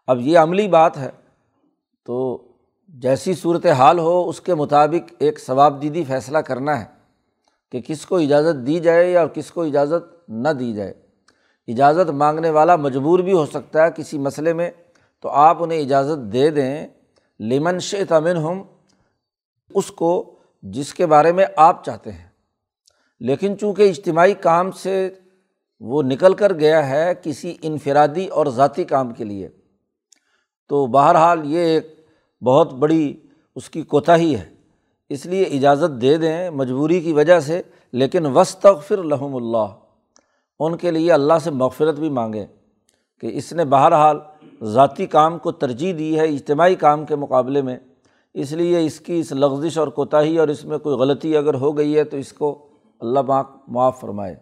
اب 0.07 0.21
یہ 0.21 0.39
عملی 0.39 0.69
بات 0.69 0.97
ہے۔ 0.97 1.11
تو 2.05 2.49
جیسی 2.89 3.35
صورت 3.35 3.67
حال 3.67 3.99
ہو، 3.99 4.29
اس 4.29 4.41
کے 4.41 4.55
مطابق 4.55 5.13
ایک 5.19 5.41
ثواب 5.41 5.83
دیدی 5.83 6.05
فیصلہ 6.05 6.39
کرنا 6.39 6.81
ہے 6.81 6.85
کہ 7.73 7.81
کس 7.81 8.07
کو 8.07 8.17
اجازت 8.17 8.67
دی 8.67 8.79
جائے 8.79 9.11
یا 9.11 9.27
کس 9.27 9.51
کو 9.51 9.63
اجازت 9.63 10.31
نہ 10.31 10.49
دی 10.49 10.73
جائے۔ 10.73 10.95
اجازت 11.69 12.11
مانگنے 12.11 12.51
والا 12.51 12.77
مجبور 12.77 13.19
بھی 13.19 13.33
ہو 13.33 13.47
سکتا 13.47 13.85
ہے 13.85 13.91
کسی 13.97 14.19
مسئلے 14.19 14.53
میں 14.53 14.71
تو 15.21 15.29
آپ 15.29 15.63
انہیں 15.63 15.79
اجازت 15.79 16.33
دے 16.33 16.51
دیں 16.51 16.87
لیمن 17.39 17.79
تمن 18.09 18.37
ہم 18.37 18.63
اس 19.75 19.87
کو 19.87 20.35
جس 20.63 20.95
کے 20.95 21.07
بارے 21.07 21.33
میں 21.33 21.45
آپ 21.57 21.85
چاہتے 21.85 22.13
ہیں۔ 22.13 22.29
لیکن 23.21 23.59
چونکہ 23.59 23.89
اجتماعی 23.89 24.35
کام 24.35 24.71
سے 24.71 25.15
وہ 25.81 26.03
نکل 26.03 26.35
کر 26.35 26.53
گیا 26.53 26.91
ہے 26.91 27.13
کسی 27.23 27.57
انفرادی 27.63 28.27
اور 28.27 28.47
ذاتی 28.47 28.85
کام 28.85 29.11
کے 29.11 29.25
لیے، 29.25 29.49
تو 30.69 30.87
بہرحال 30.87 31.41
یہ 31.45 31.59
ایک 31.59 32.07
بہت 32.43 32.73
بڑی 32.73 33.17
اس 33.57 33.71
کی 33.71 33.83
کوتاہی 33.83 34.37
ہے۔ 34.37 34.51
اس 35.09 35.27
لیے 35.27 35.43
اجازت 35.43 36.01
دے 36.01 36.17
دیں 36.17 36.51
مجبوری 36.51 37.01
کی 37.01 37.13
وجہ 37.13 37.41
سے، 37.41 37.63
لیکن 37.93 38.27
وسطر 38.27 38.97
لحم 38.97 39.37
اللہ، 39.37 39.67
ان 40.61 40.77
کے 40.77 40.91
لیے 40.91 41.13
اللہ 41.13 41.35
سے 41.45 41.51
مغفرت 41.51 41.95
بھی 41.95 42.11
مانگیں 42.11 42.47
کہ 43.21 43.31
اس 43.33 43.53
نے 43.53 43.65
بہرحال 43.65 44.19
ذاتی 44.63 45.07
کام 45.07 45.39
کو 45.39 45.53
ترجیح 45.53 45.95
دی 45.99 46.19
ہے، 46.19 46.25
اجتماعی 46.25 46.75
کام 46.75 47.05
کے 47.05 47.17
مقابلے 47.17 47.63
میں۔ 47.63 47.77
اس 48.35 48.53
لیے 48.53 48.85
اس 48.85 49.01
کی 49.01 49.19
اس 49.19 49.33
لغزش 49.33 49.79
اور 49.79 49.89
کوتاہی 49.89 50.39
اور 50.39 50.49
اس 50.49 50.65
میں 50.65 50.79
کوئی 50.79 50.97
غلطی 50.97 51.37
اگر 51.37 51.55
ہو 51.55 51.77
گئی 51.77 51.97
ہے 51.97 52.05
تو 52.05 52.17
اس 52.17 52.33
کو 52.33 52.69
اللہ 53.01 53.21
پاک 53.21 53.51
معاف 53.69 54.01
فرمائے۔ 54.01 54.37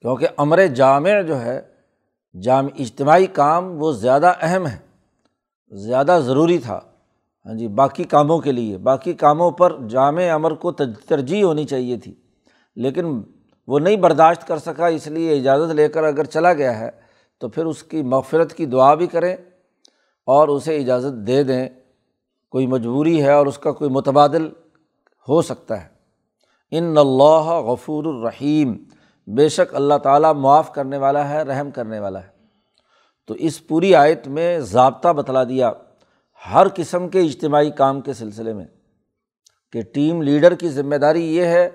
کیونکہ 0.00 0.28
امر 0.36 0.66
جامع 0.66 1.20
جو 1.20 1.40
ہے، 1.40 1.60
جامع 2.42 2.68
اجتماعی 2.78 3.26
کام 3.26 3.82
وہ 3.82 3.92
زیادہ 3.92 4.32
اہم 4.40 4.66
ہے، 4.66 4.78
زیادہ 5.76 6.20
ضروری 6.22 6.58
تھا۔ 6.58 6.80
ہاں 7.46 7.54
جی 7.54 7.68
باقی 7.68 8.04
کاموں 8.04 8.38
کے 8.38 8.52
لیے، 8.52 8.78
باقی 8.78 9.12
کاموں 9.12 9.50
پر 9.50 9.76
جامع 9.88 10.22
امر 10.32 10.54
کو 10.54 10.72
ترجیح 11.08 11.44
ہونی 11.44 11.64
چاہیے 11.64 11.96
تھی۔ 11.96 12.14
لیکن 12.76 13.22
وہ 13.66 13.78
نہیں 13.78 13.96
برداشت 13.96 14.48
کر 14.48 14.58
سکا، 14.58 14.86
اس 14.86 15.06
لیے 15.06 15.36
اجازت 15.36 15.74
لے 15.74 15.88
کر 15.88 16.04
اگر 16.04 16.24
چلا 16.24 16.52
گیا 16.52 16.78
ہے 16.78 17.05
تو 17.38 17.48
پھر 17.48 17.64
اس 17.64 17.82
کی 17.82 18.02
مغفرت 18.02 18.52
کی 18.54 18.66
دعا 18.66 18.94
بھی 18.94 19.06
کریں 19.06 19.36
اور 20.26 20.48
اسے 20.48 20.76
اجازت 20.76 21.26
دے 21.26 21.42
دیں۔ 21.42 21.68
کوئی 22.50 22.66
مجبوری 22.66 23.22
ہے 23.22 23.32
اور 23.32 23.46
اس 23.46 23.58
کا 23.58 23.72
کوئی 23.72 23.90
متبادل 23.90 24.48
ہو 25.28 25.42
سکتا 25.42 25.84
ہے۔ 25.84 25.88
ان 26.70 26.98
اللہ 26.98 27.44
غفور 27.44 28.04
الرحیم، 28.04 28.84
بے 29.26 29.48
شک 29.48 29.74
اللہ 29.74 29.94
تعالیٰ 29.94 30.34
معاف 30.34 30.72
کرنے 30.72 30.98
والا 30.98 31.28
ہے، 31.28 31.42
رحم 31.42 31.70
کرنے 31.70 32.00
والا 32.00 32.22
ہے۔ 32.22 32.36
تو 33.26 33.34
اس 33.34 33.66
پوری 33.66 33.94
آیت 33.94 34.28
میں 34.28 34.58
ضابطہ 34.58 35.08
بتلا 35.08 35.44
دیا 35.44 35.72
ہر 36.54 36.66
قسم 36.74 37.08
کے 37.08 37.20
اجتماعی 37.20 37.70
کام 37.70 38.00
کے 38.00 38.12
سلسلے 38.12 38.52
میں 38.52 38.64
کہ 39.72 39.82
ٹیم 39.82 40.22
لیڈر 40.22 40.54
کی 40.54 40.68
ذمہ 40.68 40.96
داری 40.96 41.36
یہ 41.36 41.44
ہے 41.44 41.70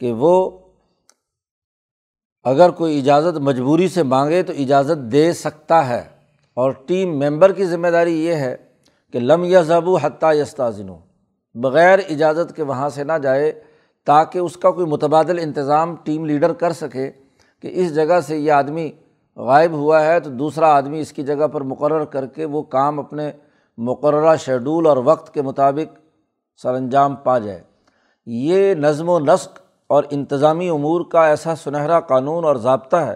کہ 0.00 0.12
وہ 0.12 0.58
اگر 2.48 2.70
کوئی 2.70 2.98
اجازت 2.98 3.38
مجبوری 3.38 3.88
سے 3.88 4.02
مانگے 4.02 4.42
تو 4.42 4.52
اجازت 4.58 5.12
دے 5.12 5.32
سکتا 5.32 5.88
ہے۔ 5.88 6.02
اور 6.54 6.70
ٹیم 6.86 7.18
ممبر 7.18 7.52
کی 7.52 7.64
ذمہ 7.64 7.88
داری 7.88 8.26
یہ 8.26 8.34
ہے 8.34 8.56
کہ 9.12 9.20
لم 9.20 9.44
یا 9.44 9.60
ضبو 9.60 9.96
حتیٰ 9.96 10.34
یستاذن 10.34 10.88
بغیر 11.54 11.98
اجازت 12.10 12.56
کے 12.56 12.62
وہاں 12.62 12.88
سے 12.88 13.04
نہ 13.04 13.12
جائے 13.22 13.60
تاکہ 14.06 14.38
اس 14.38 14.56
کا 14.56 14.70
کوئی 14.70 14.86
متبادل 14.86 15.38
انتظام 15.38 15.96
ٹیم 16.04 16.24
لیڈر 16.24 16.52
کر 16.52 16.72
سکے 16.72 17.10
کہ 17.62 17.70
اس 17.72 17.94
جگہ 17.94 18.20
سے 18.20 18.38
یہ 18.38 18.52
آدمی 18.52 18.90
غائب 19.36 19.72
ہوا 19.72 20.04
ہے 20.04 20.20
تو 20.20 20.30
دوسرا 20.30 20.76
آدمی 20.76 21.00
اس 21.00 21.12
کی 21.12 21.22
جگہ 21.22 21.46
پر 21.46 21.60
مقرر 21.60 22.04
کر 22.04 22.26
کے 22.26 22.44
وہ 22.44 22.62
کام 22.62 22.98
اپنے 22.98 23.32
مقررہ 23.78 24.36
شیڈول 24.36 24.86
اور 24.86 24.96
وقت 24.96 25.34
کے 25.34 25.42
مطابق 25.42 25.98
سر 26.62 26.74
انجام 26.74 27.16
پا 27.16 27.38
جائے۔ 27.38 27.62
یہ 28.26 28.74
نظم 28.74 29.08
و 29.08 29.18
نسق 29.18 29.58
اور 29.88 30.04
انتظامی 30.10 30.68
امور 30.68 31.00
کا 31.00 31.26
ایسا 31.26 31.54
سنہرا 31.56 32.00
قانون 32.00 32.44
اور 32.44 32.56
ضابطہ 32.56 32.96
ہے 32.96 33.14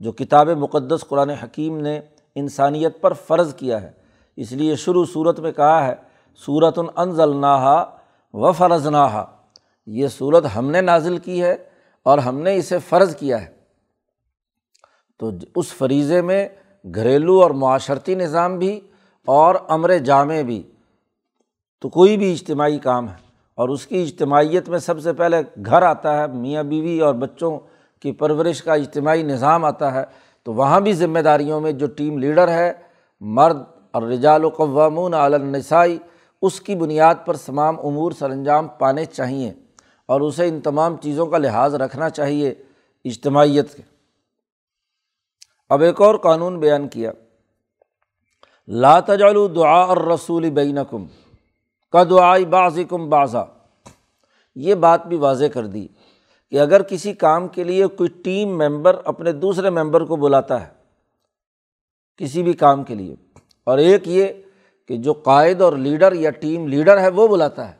جو 0.00 0.12
کتاب 0.12 0.48
مقدس 0.48 1.04
قرآن 1.08 1.30
حکیم 1.30 1.80
نے 1.80 2.00
انسانیت 2.34 3.00
پر 3.00 3.12
فرض 3.12 3.54
کیا 3.54 3.82
ہے۔ 3.82 3.90
اس 4.36 4.52
لیے 4.52 4.76
شروع 4.76 5.04
صورت 5.04 5.40
میں 5.40 5.52
کہا 5.52 5.86
ہے 5.86 5.94
صورت 6.46 6.78
النزل 6.78 7.36
نہا 7.36 7.96
و 8.32 8.52
فرض 8.52 8.86
نہا 8.86 9.36
یہ 9.86 10.08
صورت 10.08 10.44
ہم 10.56 10.70
نے 10.70 10.80
نازل 10.80 11.18
کی 11.18 11.42
ہے 11.42 11.56
اور 12.02 12.18
ہم 12.18 12.38
نے 12.38 12.56
اسے 12.56 12.78
فرض 12.78 13.16
کیا 13.16 13.42
ہے۔ 13.42 13.58
تو 15.18 15.30
اس 15.56 15.72
فریضے 15.72 16.22
میں 16.22 16.48
گھریلو 16.94 17.42
اور 17.42 17.50
معاشرتی 17.50 18.14
نظام 18.14 18.58
بھی 18.58 18.80
اور 19.26 19.54
امر 19.68 19.98
جامع 19.98 20.42
بھی۔ 20.42 20.62
تو 21.80 21.88
کوئی 21.88 22.16
بھی 22.16 22.32
اجتماعی 22.32 22.78
کام 22.78 23.08
ہے۔ 23.08 23.27
اور 23.58 23.68
اس 23.68 23.86
کی 23.86 24.02
اجتماعیت 24.02 24.68
میں 24.68 24.78
سب 24.78 25.00
سے 25.00 25.12
پہلے 25.12 25.36
گھر 25.66 25.82
آتا 25.82 26.22
ہے، 26.22 26.26
میاں 26.26 26.62
بیوی 26.62 27.00
اور 27.00 27.14
بچوں 27.14 27.58
کی 28.00 28.12
پرورش 28.12 28.62
کا 28.62 28.74
اجتماعی 28.74 29.22
نظام 29.22 29.64
آتا 29.64 29.94
ہے۔ 29.94 30.04
تو 30.42 30.52
وہاں 30.52 30.80
بھی 30.80 30.92
ذمہ 30.92 31.18
داریوں 31.18 31.60
میں 31.60 31.72
جو 31.72 31.86
ٹیم 31.86 32.18
لیڈر 32.18 32.48
ہے، 32.48 32.72
مرد 33.20 33.56
اور 33.90 34.02
رجال 34.02 34.44
و 34.44 34.48
قوامون 34.48 35.14
علنسائی 35.14 35.98
اس 36.42 36.60
کی 36.60 36.74
بنیاد 36.74 37.14
پر 37.26 37.36
تمام 37.36 37.86
امور 37.86 38.12
سر 38.12 38.30
انجام 38.30 38.68
پانے 38.68 39.04
چاہئیں 39.04 39.52
اور 40.06 40.20
اسے 40.20 40.48
ان 40.48 40.60
تمام 40.60 40.96
چیزوں 40.96 41.26
کا 41.26 41.38
لحاظ 41.38 41.74
رکھنا 41.74 42.10
چاہیے 42.10 42.54
اجتماعیت 43.04 43.74
کے۔ 43.74 43.82
اب 45.68 45.82
ایک 45.82 46.00
اور 46.00 46.14
قانون 46.14 46.58
بیان 46.58 46.88
کیا۔ 46.88 47.10
لا 48.68 49.00
تجعلوا 49.00 49.48
دعا 49.54 49.80
اور 49.80 49.96
رسول 49.96 50.50
بینکم۔ 50.50 51.06
کا 51.92 52.04
دعائی 52.04 52.46
بعض 52.46 52.78
کم 52.88 53.08
بازا 53.08 53.42
یہ 54.56 54.74
بات 54.74 55.06
بھی 55.06 55.16
واضح 55.16 55.44
کر 55.54 55.66
دی 55.66 55.86
کہ 56.50 56.60
اگر 56.60 56.82
کسی 56.82 57.12
کام 57.12 57.48
کے 57.48 57.64
لیے 57.64 57.86
کوئی 57.86 58.10
ٹیم 58.24 58.58
ممبر 58.58 58.96
اپنے 59.04 59.32
دوسرے 59.32 59.70
ممبر 59.70 60.04
کو 60.04 60.16
بلاتا 60.16 60.60
ہے، 60.60 60.66
کسی 62.16 62.42
بھی 62.42 62.52
کام 62.52 62.84
کے 62.84 62.94
لیے، 62.94 63.14
اور 63.64 63.78
ایک 63.78 64.08
یہ 64.08 64.28
کہ 64.86 64.96
جو 64.96 65.12
قائد 65.12 65.62
اور 65.62 65.72
لیڈر 65.72 66.12
یا 66.12 66.30
ٹیم 66.30 66.68
لیڈر 66.68 67.00
ہے، 67.00 67.08
وہ 67.08 67.28
بلاتا 67.28 67.68
ہے۔ 67.68 67.74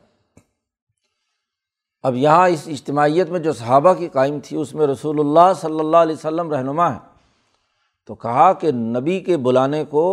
اب 2.03 2.15
یہاں 2.15 2.49
اس 2.49 2.63
اجتماعیت 2.67 3.29
میں 3.29 3.39
جو 3.39 3.53
صحابہ 3.53 3.93
کی 3.93 4.07
قائم 4.07 4.39
تھی، 4.39 4.57
اس 4.57 4.73
میں 4.75 4.87
رسول 4.87 5.19
اللہ 5.19 5.53
صلی 5.53 5.79
اللہ 5.79 5.97
علیہ 5.97 6.15
وسلم 6.15 6.51
رہنما 6.51 6.93
ہے 6.93 6.99
تو 8.05 8.15
کہا 8.15 8.53
کہ 8.53 8.71
نبی 8.71 9.19
کے 9.19 9.37
بلانے 9.37 9.85
کو 9.85 10.05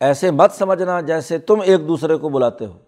ایسے 0.00 0.30
مت 0.30 0.52
سمجھنا 0.52 1.00
جیسے 1.00 1.38
تم 1.38 1.60
ایک 1.60 1.88
دوسرے 1.88 2.16
کو 2.16 2.28
بلاتے 2.28 2.66
ہو۔ 2.66 2.78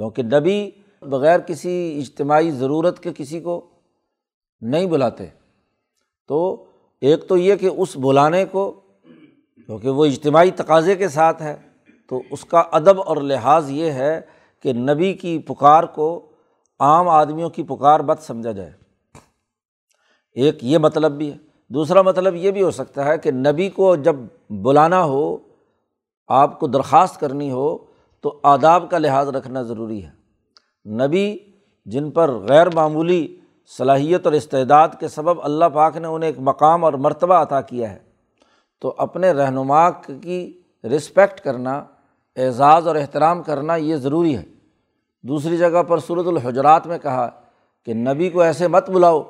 کیونکہ 0.00 0.22
نبی 0.22 0.70
بغیر 1.02 1.40
کسی 1.40 1.98
اجتماعی 1.98 2.50
ضرورت 2.50 3.00
کے 3.00 3.10
کسی 3.16 3.40
کو 3.40 3.66
نہیں 4.60 4.86
بلاتے۔ 4.86 5.26
تو 6.28 6.64
ایک 7.00 7.28
تو 7.28 7.36
یہ 7.36 7.56
کہ 7.56 7.66
اس 7.66 7.96
بلانے 7.96 8.44
کو، 8.44 8.80
کیونکہ 9.66 9.88
وہ 9.88 10.04
اجتماعی 10.04 10.50
تقاضے 10.50 10.96
کے 10.96 11.08
ساتھ 11.08 11.42
ہے، 11.42 11.56
تو 12.08 12.22
اس 12.30 12.44
کا 12.44 12.62
ادب 12.72 13.00
اور 13.00 13.16
لحاظ 13.16 13.70
یہ 13.70 13.90
ہے 13.90 14.20
کہ 14.62 14.72
نبی 14.72 15.14
کی 15.14 15.38
پکار 15.38 15.84
کو 15.84 16.26
عام 16.78 17.08
آدمیوں 17.08 17.50
کی 17.50 17.62
پکار 17.62 18.00
بت 18.00 18.22
سمجھا 18.22 18.52
جائے۔ 18.52 18.72
ایک 20.32 20.64
یہ 20.64 20.78
مطلب 20.78 21.12
بھی 21.12 21.32
ہے۔ 21.32 21.38
دوسرا 21.68 22.02
مطلب 22.02 22.34
یہ 22.34 22.50
بھی 22.50 22.62
ہو 22.62 22.70
سکتا 22.70 23.04
ہے 23.04 23.18
کہ 23.18 23.30
نبی 23.30 23.68
کو 23.68 23.96
جب 23.96 24.16
بلانا 24.50 25.04
ہو، 25.04 25.36
آپ 26.28 26.60
کو 26.60 26.66
درخواست 26.66 27.20
کرنی 27.20 27.50
ہو 27.50 27.89
تو 28.22 28.40
آداب 28.42 28.90
کا 28.90 28.98
لحاظ 28.98 29.28
رکھنا 29.28 29.62
ضروری 29.62 30.04
ہے۔ 30.04 30.10
نبی 30.90 31.36
جن 31.86 32.10
پر 32.10 32.30
غیر 32.32 32.66
معمولی 32.74 33.36
صلاحیت 33.78 34.26
اور 34.26 34.32
استعداد 34.32 34.88
کے 35.00 35.08
سبب 35.08 35.40
اللہ 35.42 35.64
پاک 35.64 35.96
نے 35.96 36.08
انہیں 36.08 36.30
ایک 36.30 36.38
مقام 36.38 36.84
اور 36.84 36.92
مرتبہ 36.92 37.34
عطا 37.34 37.60
کیا 37.60 37.90
ہے، 37.90 37.98
تو 38.80 38.94
اپنے 38.98 39.32
رہنما 39.32 39.90
کی 39.90 40.60
رسپیکٹ 40.84 41.40
کرنا، 41.40 41.84
اعزاز 42.36 42.86
اور 42.86 42.96
احترام 42.96 43.42
کرنا 43.42 43.76
یہ 43.76 43.96
ضروری 43.96 44.36
ہے۔ 44.36 44.42
دوسری 45.22 45.56
جگہ 45.56 45.82
پر 45.82 45.98
صورت 45.98 46.26
الحجرات 46.26 46.86
میں 46.86 46.98
کہا 46.98 47.28
کہ 47.86 47.94
نبی 47.94 48.30
کو 48.30 48.40
ایسے 48.40 48.68
مت 48.68 48.90
بلاؤ 48.90 49.22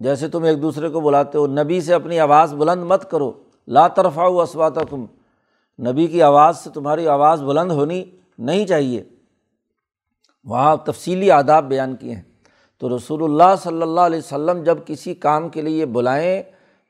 جیسے 0.00 0.28
تم 0.28 0.42
ایک 0.42 0.62
دوسرے 0.62 0.88
کو 0.88 1.00
بلاتے 1.00 1.38
ہو۔ 1.38 1.46
نبی 1.46 1.80
سے 1.80 1.94
اپنی 1.94 2.18
آواز 2.20 2.54
بلند 2.54 2.82
مت 2.82 3.10
کرو۔ 3.10 3.32
لا 3.68 3.88
طرفہ 3.88 4.20
اسوات 4.20 4.74
کم 4.90 5.04
نبی 5.78 6.06
کی 6.06 6.22
آواز 6.22 6.58
سے 6.58 6.70
تمہاری 6.70 7.08
آواز 7.08 7.42
بلند 7.42 7.70
ہونی 7.70 8.04
نہیں 8.38 8.66
چاہیے۔ 8.66 9.04
وہاں 10.44 10.76
تفصیلی 10.76 11.30
آداب 11.30 11.64
بیان 11.64 11.96
کیے 11.96 12.14
ہیں۔ 12.14 12.22
تو 12.78 12.96
رسول 12.96 13.22
اللہ 13.22 13.56
صلی 13.62 13.82
اللہ 13.82 14.00
علیہ 14.00 14.18
وسلم 14.18 14.62
جب 14.62 14.78
کسی 14.86 15.14
کام 15.14 15.48
کے 15.48 15.62
لیے 15.62 15.86
بلائیں 15.86 16.42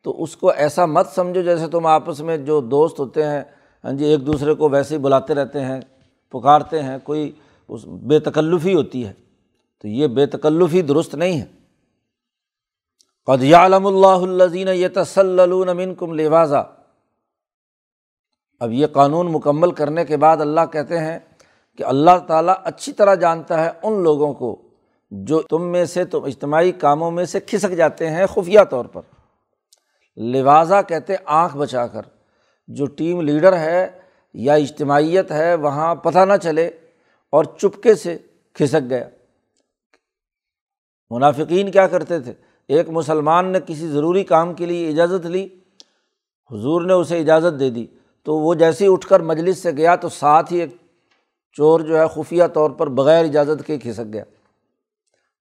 تو 0.03 0.23
اس 0.23 0.37
کو 0.37 0.51
ایسا 0.51 0.87
مت 0.87 1.07
سمجھو 1.07 1.43
جیسے 1.43 1.69
تم 1.69 1.87
آپس 1.87 2.21
میں 2.21 2.37
جو 2.37 2.61
دوست 2.61 3.01
ہوتے 3.01 3.27
ہیں 3.27 3.43
ہاں 3.85 3.93
جی 3.93 4.05
ایک 4.05 4.27
دوسرے 4.27 4.55
کو 4.55 4.69
ویسے 4.69 4.97
ہی 4.97 5.01
بلاتے 5.01 5.35
رہتے 5.35 5.61
ہیں، 5.61 5.81
پکارتے 6.31 6.83
ہیں، 6.83 6.99
کوئی 7.05 7.33
اس 7.69 7.85
بے 7.85 8.19
تکلفی 8.19 8.75
ہوتی 8.75 9.07
ہے۔ 9.07 9.13
تو 9.83 9.89
یہ 9.89 10.07
بے 10.07 10.27
تکلفی 10.27 10.83
درست 10.83 11.15
نہیں 11.15 11.41
ہے۔ 11.41 11.45
قدی 13.27 13.55
علم 13.55 13.87
اللہ 13.87 14.43
الزین 14.43 14.69
یہ 14.69 14.89
تسلم 14.95 15.95
کم 15.95 16.15
لبازا 16.15 16.63
اب 18.61 18.73
یہ 18.73 18.87
قانون 18.87 19.33
مکمل 19.33 19.71
کرنے 19.71 20.05
کے 20.05 20.17
بعد 20.17 20.37
اللہ 20.37 20.61
کہتے 20.73 20.99
ہیں 20.99 21.19
کہ 21.77 21.85
اللہ 21.85 22.19
تعالیٰ 22.27 22.55
اچھی 22.65 22.93
طرح 22.93 23.15
جانتا 23.15 23.65
ہے 23.65 23.71
ان 23.83 24.03
لوگوں 24.03 24.35
کو 24.35 24.63
جو 25.11 25.43
تم 25.43 25.63
میں 25.63 25.85
سے 25.85 26.05
تم 26.05 26.25
اجتماعی 26.25 26.73
کاموں 26.73 27.11
میں 27.11 27.25
سے 27.25 27.41
کھسک 27.41 27.71
جاتے 27.77 28.11
ہیں 28.11 28.27
خفیہ 28.27 28.61
طور 28.71 28.85
پر۔ 28.85 29.01
لوازا 30.17 30.83
کہتے 30.83 31.15
آنکھ 31.25 31.57
بچا 31.57 31.87
کر۔ 31.87 32.03
جو 32.69 32.87
ٹیم 32.87 33.21
لیڈر 33.21 33.57
ہے 33.57 33.87
یا 34.35 34.55
اجتماعیت 34.55 35.33
ہے 35.33 35.55
وہاں 35.55 35.95
پتہ 35.95 36.19
نہ 36.19 36.33
چلے 36.43 36.67
اور 37.31 37.45
چپکے 37.45 37.95
سے 37.95 38.19
کھسک 38.55 38.91
گیا۔ 38.91 39.09
منافقین 41.11 41.71
کیا 41.71 41.87
کرتے 41.87 42.21
تھے؟ 42.21 42.33
ایک 42.69 42.89
مسلمان 42.89 43.47
نے 43.47 43.59
کسی 43.67 43.89
ضروری 43.89 44.25
کام 44.25 44.55
کے 44.55 44.67
لیے 44.67 44.89
اجازت 44.89 45.27
لی، 45.27 45.49
حضور 46.51 46.83
نے 46.83 46.93
اسے 46.93 47.19
اجازت 47.19 47.61
دے 47.61 47.71
دی۔ 47.71 47.87
تو 48.23 48.39
وہ 48.39 48.55
جیسے 48.55 48.87
ہی 48.87 48.93
اٹھ 48.93 49.07
کر 49.07 49.21
مجلس 49.21 49.59
سے 49.59 49.71
گیا 49.71 49.97
تو 49.97 50.09
ساتھ 50.09 50.53
ہی 50.53 50.61
ایک 50.61 50.71
چور 51.57 51.81
جو 51.81 51.99
ہے 51.99 52.05
خفیہ 52.15 52.45
طور 52.45 52.71
پر 52.71 52.87
بغیر 52.87 53.25
اجازت 53.25 53.67
کے 53.67 53.79
کھسک 53.79 54.13
گیا۔ 54.13 54.25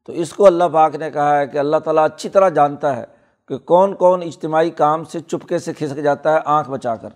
تو 0.06 0.14
اس 0.14 0.34
کو 0.34 0.46
اللہ 0.46 0.64
پاک 0.74 0.96
نے 0.96 1.12
کہا 1.12 1.40
ہے 1.40 1.48
کہ 1.48 1.58
اللہ 1.58 1.78
تعالیٰ 1.78 2.06
اچھی 2.06 2.30
طرح 2.30 2.50
جانتا 2.50 2.96
ہے 2.96 3.04
کہ 3.48 3.58
کون 3.58 3.96
کون 3.96 4.24
اجتماعی 4.24 4.70
کام 4.70 5.04
سے 5.04 5.20
چپکے 5.20 5.60
سے 5.60 5.74
کھسک 5.74 5.96
جاتا 5.96 6.34
ہے 6.34 6.40
آنکھ 6.46 6.70
بچا 6.70 6.96
کر۔ 6.96 7.10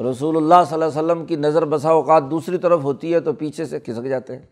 رسول 0.00 0.36
اللہ 0.36 0.54
صلی 0.68 0.82
اللہ 0.82 0.84
علیہ 0.84 1.12
وسلم 1.12 1.26
کی 1.26 1.36
نظر 1.36 1.64
بسا 1.64 1.90
اوقات 1.90 2.22
دوسری 2.30 2.58
طرف 2.58 2.82
ہوتی 2.82 3.14
ہے 3.14 3.20
تو 3.20 3.32
پیچھے 3.32 3.64
سے 3.64 3.80
کھسک 3.80 4.04
جاتے 4.04 4.38
ہیں۔ 4.38 4.46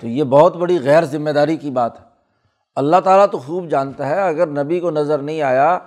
تو 0.00 0.06
یہ 0.06 0.24
بہت 0.24 0.56
بڑی 0.56 0.78
غیر 0.82 1.04
ذمہ 1.04 1.30
داری 1.30 1.56
کی 1.56 1.70
بات 1.70 2.00
ہے۔ 2.00 2.04
اللہ 2.76 2.96
تعالیٰ 3.04 3.26
تو 3.32 3.38
خوب 3.38 3.68
جانتا 3.68 4.08
ہے، 4.08 4.22
اگر 4.22 4.46
نبی 4.46 4.80
کو 4.80 4.90
نظر 4.90 5.18
نہیں 5.18 5.42
آیا 5.42 5.78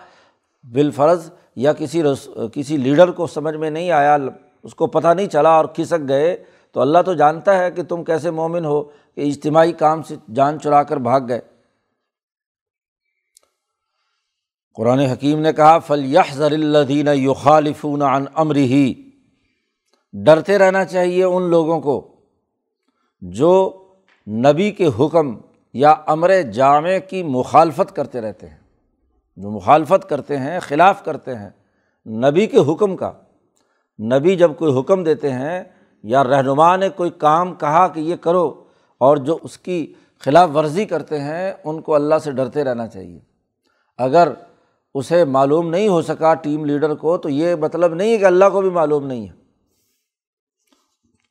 بالفرض 0.73 1.29
یا 1.55 1.73
کسی 1.73 2.03
رس، 2.03 2.29
کسی 2.53 2.77
لیڈر 2.77 3.11
کو 3.11 3.27
سمجھ 3.27 3.55
میں 3.55 3.69
نہیں 3.69 3.91
آیا 3.91 4.17
اس 4.63 4.75
کو 4.75 4.87
پتہ 4.87 5.07
نہیں 5.07 5.27
چلا 5.27 5.49
اور 5.49 5.65
کھسک 5.65 6.09
گئے، 6.09 6.43
تو 6.71 6.81
اللہ 6.81 6.97
تو 7.05 7.13
جانتا 7.13 7.57
ہے 7.57 7.71
کہ 7.71 7.83
تم 7.83 8.03
کیسے 8.03 8.31
مومن 8.31 8.65
ہو 8.65 8.83
کہ 8.83 9.21
اجتماعی 9.21 9.71
کام 9.71 10.01
سے 10.03 10.15
جان 10.35 10.59
چرا 10.59 10.83
کر 10.83 10.97
بھاگ 10.97 11.21
گئے۔ 11.29 11.41
قرآن 14.75 14.99
حکیم 14.99 15.39
نے 15.39 15.53
کہا 15.53 15.79
فلیح 15.79 16.33
ضر 16.33 16.51
الدین 16.51 17.07
یو 17.13 17.33
خالفون 17.33 18.01
عن 18.01 18.25
امر 18.33 18.55
ہی 18.55 19.09
ڈرتے 20.13 20.57
رہنا 20.57 20.85
چاہیے 20.85 21.23
ان 21.23 21.43
لوگوں 21.43 21.81
کو 21.81 22.15
جو 23.21 23.83
نبی 24.27 24.71
کے 24.71 24.87
حکم 24.99 25.37
یا 25.73 25.95
امر 26.07 26.41
جامع 26.41 26.97
کی 27.09 27.23
مخالفت 27.23 27.95
کرتے 27.95 28.21
رہتے 28.21 28.49
ہیں۔ 28.49 28.57
جو 29.35 29.49
مخالفت 29.49 30.09
کرتے 30.09 30.37
ہیں، 30.37 30.59
خلاف 30.59 31.05
کرتے 31.05 31.35
ہیں 31.35 31.49
نبی 32.05 32.47
کے 32.47 32.57
حکم 32.57 32.95
کا۔ 32.95 33.11
نبی 33.99 34.35
جب 34.35 34.51
کوئی 34.57 34.79
حکم 34.79 35.03
دیتے 35.03 35.31
ہیں 35.31 35.63
یا 36.03 36.23
رہنما 36.23 36.75
نے 36.75 36.89
کوئی 36.89 37.09
کام 37.09 37.55
کہا 37.55 37.87
کہ 37.87 37.99
یہ 37.99 38.15
کرو 38.15 38.63
اور 38.97 39.17
جو 39.17 39.37
اس 39.43 39.57
کی 39.57 39.93
خلاف 40.19 40.49
ورزی 40.55 40.85
کرتے 40.85 41.19
ہیں، 41.19 41.53
ان 41.63 41.81
کو 41.81 41.95
اللہ 41.95 42.15
سے 42.23 42.31
ڈرتے 42.31 42.63
رہنا 42.63 42.87
چاہیے۔ 42.87 43.19
اگر 43.97 44.27
اسے 44.93 45.25
معلوم 45.25 45.69
نہیں 45.69 45.87
ہو 45.87 46.01
سکا 46.01 46.33
ٹیم 46.33 46.65
لیڈر 46.65 46.93
کو، 46.93 47.17
تو 47.17 47.29
یہ 47.29 47.55
مطلب 47.55 47.93
نہیں 47.93 48.11
ہے 48.11 48.17
کہ 48.17 48.25
اللہ 48.25 48.45
کو 48.53 48.61
بھی 48.61 48.69
معلوم 48.69 49.07
نہیں 49.07 49.27
ہے۔ 49.27 49.33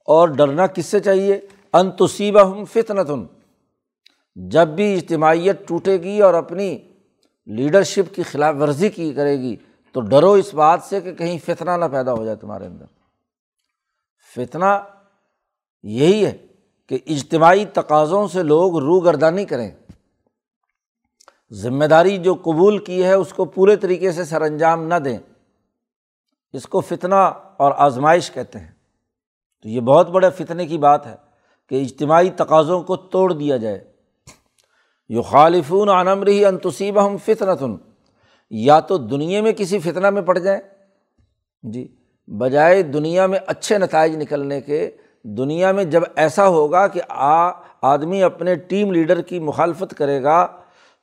اور 0.07 0.29
ڈرنا 0.29 0.67
کس 0.67 0.87
سے 0.87 1.01
چاہیے؟ 1.01 1.41
انتصیبہ 1.73 2.41
ہم 2.41 2.65
فتنتن۔ 2.65 3.27
جب 4.35 4.69
بھی 4.69 4.95
اجتماعیت 4.95 5.69
ٹوٹے 5.69 5.97
گی 5.97 6.21
اور 6.21 6.35
اپنی 6.35 6.79
لیڈرشپ 7.47 8.15
کی 8.15 8.23
خلاف 8.23 8.55
ورزی 8.61 8.89
کی 8.89 9.13
کرے 9.13 9.39
گی 9.39 9.57
تو 9.93 10.01
ڈرو 10.01 10.33
اس 10.33 10.55
بات 10.55 10.81
سے 10.83 11.01
کہ 11.01 11.15
کہیں 11.15 11.39
فتنہ 11.47 11.71
نہ 11.71 11.85
پیدا 11.93 12.13
ہو 12.13 12.25
جائے 12.25 12.37
تمہارے 12.37 12.67
اندر۔ 12.67 12.85
فتنہ 14.37 14.85
یہی 15.83 16.27
ہے 16.27 16.37
کہ 16.87 16.99
اجتماعی 17.07 17.65
تقاضوں 17.65 18.29
سے 18.29 18.43
لوگ 18.43 18.79
روح 18.79 19.05
گردانی 19.05 19.45
کریں۔ 19.45 19.71
ذمہ 21.53 21.85
داری 21.85 22.19
جو 22.19 22.35
قبول 22.35 22.79
کی 22.79 23.05
ہے 23.05 23.13
اس 23.13 23.33
کو 23.33 23.45
پورے 23.45 23.77
طریقے 23.77 24.13
سے 24.13 24.25
سر 24.25 24.43
انجام 24.43 24.87
نہ 24.87 24.95
دیں۔ 24.95 25.19
اس 26.53 26.67
کو 26.67 26.81
فتنہ 26.81 27.15
اور 27.57 27.73
آزمائش 27.77 28.31
کہتے 28.31 28.59
ہیں۔ 28.59 28.71
تو 29.63 29.69
یہ 29.69 29.81
بہت 29.81 30.09
بڑے 30.09 30.31
فتنے 30.31 30.67
کی 30.67 30.79
بات 30.79 31.07
ہے 31.07 31.17
کہ 31.69 31.83
اجتماعی 31.83 32.31
تقاضوں 32.31 32.83
کو 32.83 32.97
توڑ 32.97 33.33
دیا 33.33 33.57
جائے۔ 33.57 33.93
یو 35.09 35.23
خالفون 35.23 35.89
عنمری 35.89 36.45
انتصیب 36.45 37.07
ہم 37.07 37.17
فتنتن 37.17 37.92
یا 38.55 38.81
تو 38.81 38.97
دنیا 38.97 39.43
میں 39.43 39.53
کسی 39.53 39.79
فتنہ 39.79 40.11
میں 40.11 40.23
پڑ 40.23 40.39
جائیں۔ 40.39 40.61
جی 41.63 41.95
بجائے 42.27 42.83
دنیا 42.83 43.27
میں 43.27 43.39
اچھے 43.47 43.79
نتائج 43.79 44.17
نکلنے 44.17 44.61
کے، 44.61 44.91
دنیا 45.23 45.73
میں 45.73 45.85
جب 45.85 46.03
ایسا 46.17 46.49
ہوگا 46.49 46.87
کہ 46.87 47.01
آ، 47.09 47.51
آدمی 47.83 48.23
اپنے 48.23 48.55
ٹیم 48.55 48.93
لیڈر 48.93 49.23
کی 49.23 49.39
مخالفت 49.39 49.95
کرے 49.97 50.23
گا، 50.23 50.47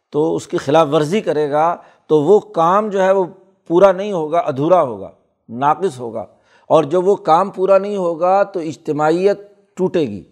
تو 0.10 0.36
اس 0.36 0.48
کی 0.48 0.58
خلاف 0.58 0.88
ورزی 0.92 1.22
کرے 1.22 1.52
گا، 1.52 1.76
تو 2.08 2.24
وہ 2.24 2.40
کام 2.40 2.90
جو 2.90 3.04
ہے 3.04 3.12
وہ 3.12 3.26
پورا 3.68 3.92
نہیں 3.92 4.12
ہوگا، 4.12 4.40
ادھورا 4.40 4.82
ہوگا، 4.82 5.12
ناقص 5.50 6.00
ہوگا۔ 6.00 6.26
اور 6.68 6.84
جب 6.84 7.08
وہ 7.08 7.16
کام 7.16 7.50
پورا 7.50 7.78
نہیں 7.78 7.96
ہوگا، 7.96 8.44
تو 8.44 8.60
اجتماعیت 8.60 9.40
ٹوٹے 9.74 10.02
گی۔ 10.02 10.24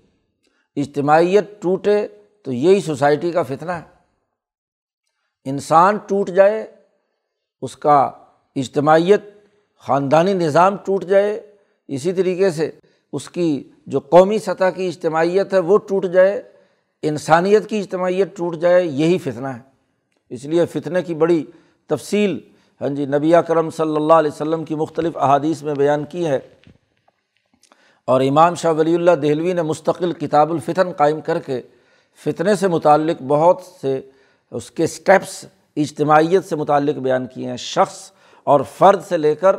اجتماعیت 0.76 1.62
ٹوٹے 1.62 2.08
تو 2.44 2.54
یہی 2.54 2.82
سوسائٹی 2.82 3.32
کا 3.32 3.44
فتنہ 3.44 3.72
ہے۔ 3.72 3.98
انسان 5.46 5.98
ٹوٹ 5.98 6.30
جائے 6.30 6.77
اس 7.62 7.78
کا 7.78 8.12
اجتماعیت 8.56 9.22
خاندانی 9.80 10.34
نظام 10.34 10.78
ٹوٹ 10.78 11.06
جائے، 11.06 11.54
اسی 11.88 12.14
طریقے 12.14 12.52
سے 12.52 12.72
اس 13.14 13.30
کی 13.30 13.70
جو 13.88 14.00
قومی 14.00 14.40
سطح 14.40 14.70
کی 14.76 14.88
اجتماعیت 14.88 15.54
ہے 15.54 15.60
وہ 15.60 15.78
ٹوٹ 15.78 16.06
جائے، 16.06 16.42
انسانیت 17.02 17.70
کی 17.70 17.80
اجتماعیت 17.80 18.38
ٹوٹ 18.38 18.56
جائے، 18.56 18.86
یہی 18.86 19.18
فتنہ 19.18 19.48
ہے۔ 19.48 19.60
اس 20.30 20.46
لیے 20.46 20.66
فتنے 20.66 21.04
کی 21.04 21.14
بڑی 21.14 21.46
تفصیل 21.88 22.40
ہاں 22.82 22.90
جی 22.90 23.06
نبی 23.06 23.32
کرم 23.48 23.70
صلی 23.70 23.96
اللہ 23.96 24.14
علیہ 24.14 24.32
وسلم 24.32 24.64
کی 24.64 24.76
مختلف 24.76 25.18
احادیث 25.18 25.64
میں 25.64 25.74
بیان 25.74 26.06
کی 26.06 26.26
ہے۔ 26.26 26.40
اور 28.06 28.22
امام 28.22 28.56
شاہ 28.56 28.74
ولی 28.74 28.96
اللہ 28.96 29.12
دہلوی 29.12 29.54
نے 29.54 29.62
مستقل 29.62 30.14
کتاب 30.14 30.52
الفتن 30.52 30.92
قائم 30.92 31.22
کر 31.22 31.40
کے 31.40 31.62
فتنے 32.24 32.56
سے 32.56 32.68
متعلق 32.68 33.22
بہت 33.28 33.62
سے 33.82 34.02
اس 34.52 34.72
کے 34.72 34.84
اسٹیپس 34.84 35.46
اجتماعیت 35.82 36.46
سے 36.46 36.56
متعلق 36.56 36.96
بیان 36.96 37.28
کیے 37.28 37.50
ہیں 37.50 37.58
شخص 37.58 38.12
اور 38.44 38.60
فرد 38.78 39.02
سے 39.04 39.18
لے 39.18 39.36
کر 39.36 39.56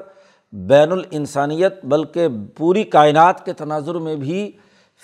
بین 0.53 0.93
الانسانیت، 0.93 1.85
بلکہ 1.85 2.29
پوری 2.57 2.85
کائنات 2.85 3.45
کے 3.45 3.53
تناظر 3.53 3.95
میں 3.95 4.17
بھی 4.17 4.51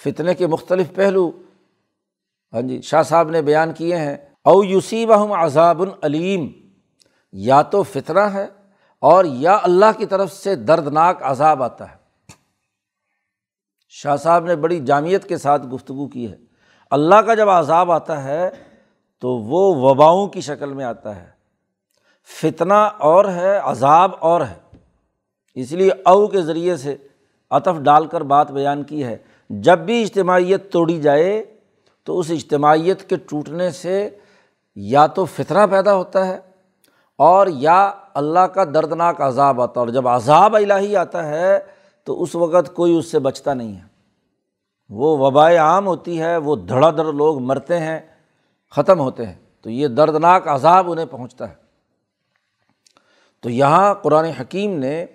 فتنے 0.05 0.35
کے 0.35 0.47
مختلف 0.47 0.95
پہلو۔ 0.95 1.31
ہاں 2.53 2.63
جی 2.63 2.81
شاہ 2.83 3.03
صاحب 3.03 3.31
نے 3.31 3.43
بیان 3.43 3.73
کیے 3.73 3.97
ہیں، 3.97 4.17
او 4.45 4.65
یوسیب 4.65 5.13
احم 5.13 5.33
عذاب 5.33 5.83
العلیم 5.83 6.49
یا 7.33 7.63
تو 7.63 7.83
فتنہ 7.83 8.21
ہے 8.21 8.47
اور 9.03 9.25
یا 9.25 9.59
اللہ 9.63 9.99
کی 9.99 10.07
طرف 10.07 10.33
سے 10.33 10.55
دردناک 10.55 11.23
عذاب 11.23 11.63
آتا 11.63 11.91
ہے۔ 11.91 11.97
شاہ 13.89 14.17
صاحب 14.17 14.45
نے 14.45 14.57
بڑی 14.57 14.81
جامعت 14.81 15.29
کے 15.29 15.37
ساتھ 15.37 15.67
گفتگو 15.67 16.09
کی 16.09 16.31
ہے۔ 16.31 16.37
اللہ 16.91 17.15
کا 17.15 17.35
جب 17.35 17.49
عذاب 17.51 17.93
آتا 17.93 18.25
ہے 18.25 18.51
تو 19.25 19.31
وہ 19.31 19.75
وباؤں 19.75 20.27
کی 20.27 20.41
شکل 20.41 20.73
میں 20.73 20.85
آتا 20.85 21.17
ہے۔ 21.17 21.27
فتنہ 22.43 22.89
اور 22.99 23.25
ہے، 23.25 23.57
عذاب 23.57 24.11
اور 24.21 24.41
ہے۔ 24.41 24.77
اس 25.55 25.73
لیے 25.73 25.91
او 26.05 26.27
کے 26.27 26.43
ذریعے 26.43 26.77
سے 26.77 26.97
عطف 27.51 27.81
ڈال 27.81 28.07
کر 28.07 28.21
بات 28.21 28.51
بیان 28.51 28.83
کی 28.83 29.05
ہے۔ 29.05 29.17
جب 29.51 29.79
بھی 29.79 30.03
اجتماعیت 30.03 30.73
توڑی 30.73 31.01
جائے 31.01 31.57
تو 32.05 32.19
اس 32.19 32.31
اجتماعیت 32.31 33.09
کے 33.09 33.17
ٹوٹنے 33.17 33.71
سے 33.71 34.11
یا 34.77 35.07
تو 35.07 35.25
فتنہ 35.25 35.67
پیدا 35.71 35.95
ہوتا 35.95 36.27
ہے 36.27 36.41
اور 37.19 37.47
یا 37.47 37.93
اللہ 38.15 38.41
کا 38.41 38.65
دردناک 38.65 39.21
عذاب 39.21 39.63
آتا 39.63 39.81
ہے۔ 39.81 39.87
اور 39.87 39.89
جب 39.89 40.09
عذاب 40.09 40.57
الہی 40.57 40.97
آتا 40.97 41.29
ہے 41.29 41.59
تو 42.05 42.23
اس 42.23 42.35
وقت 42.35 42.75
کوئی 42.75 42.99
اس 42.99 43.11
سے 43.11 43.19
بچتا 43.19 43.55
نہیں 43.55 43.77
ہے۔ 43.77 43.85
وہ 44.89 45.19
وبائے 45.19 45.57
عام 45.57 45.87
ہوتی 45.87 46.21
ہے، 46.21 46.37
وہ 46.37 46.57
دھڑا 46.57 46.91
دھڑ 46.91 47.13
لوگ 47.13 47.39
مرتے 47.39 47.79
ہیں۔ 47.81 48.14
ختم 48.77 49.01
ہوتے 49.01 49.27
ہیں 49.27 49.35
تو 49.63 49.71
یہ 49.71 49.89
دردناک 49.89 50.49
عذاب 50.49 50.91
انہیں 50.91 51.07
پہنچتا 51.07 51.49
ہے۔ 51.49 51.55
تو 53.43 53.51
یہاں 53.51 53.95
قرآن 53.95 54.25
حکیم 54.25 54.79
نے 54.79 55.07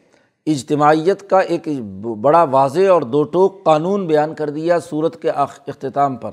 اجتماعیت 0.46 1.30
کا 1.30 1.40
ایک 1.40 1.68
بڑا 2.22 2.44
واضح 2.44 2.90
اور 2.90 3.02
دو 3.02 3.24
ٹوک 3.24 3.64
قانون 3.64 4.08
بیان 4.08 4.34
کر 4.36 4.50
دیا 4.50 4.80
صورت 4.80 5.22
کے 5.22 5.30
اختتام 5.30 6.16
پر 6.16 6.32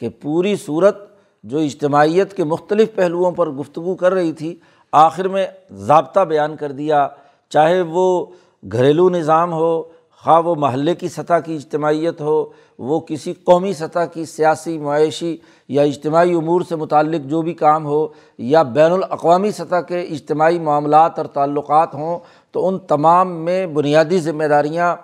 کہ 0.00 0.08
پوری 0.08 0.56
صورت 0.56 0.96
جو 1.44 1.58
اجتماعیت 1.58 2.36
کے 2.36 2.44
مختلف 2.44 2.94
پہلوؤں 2.94 3.32
پر 3.32 3.50
گفتگو 3.50 3.94
کر 3.94 4.12
رہی 4.12 4.32
تھی، 4.32 4.56
آخر 4.92 5.28
میں 5.28 5.46
ضابطہ 5.70 6.20
بیان 6.20 6.56
کر 6.56 6.72
دیا، 6.72 7.08
چاہے 7.48 7.80
وہ 7.80 8.26
گھریلو 8.72 9.10
نظام 9.10 9.52
ہو 9.52 9.82
خواہ 10.24 10.40
وہ 10.40 10.54
محلے 10.54 10.94
کی 10.94 11.08
سطح 11.08 11.38
کی 11.44 11.54
اجتماعیت 11.54 12.20
ہو، 12.20 12.52
وہ 12.78 13.00
کسی 13.00 13.32
قومی 13.32 13.72
سطح 13.72 14.04
کی 14.12 14.24
سیاسی 14.24 14.78
معاشی 14.78 15.36
یا 15.68 15.82
اجتماعی 15.82 16.34
امور 16.34 16.60
سے 16.68 16.76
متعلق 16.76 17.26
جو 17.26 17.42
بھی 17.42 17.54
کام 17.54 17.86
ہو 17.86 18.08
یا 18.38 18.62
بین 18.62 18.92
الاقوامی 18.92 19.50
سطح 19.50 19.80
کے 19.80 20.02
اجتماعی 20.02 20.58
معاملات 20.58 21.18
اور 21.18 21.26
تعلقات 21.26 21.94
ہوں، 21.94 22.18
تو 22.50 22.68
ان 22.68 22.78
تمام 22.78 23.32
میں 23.32 23.66
بنیادی 23.66 24.18
ذمہ 24.18 24.44
داریاں 24.44 24.96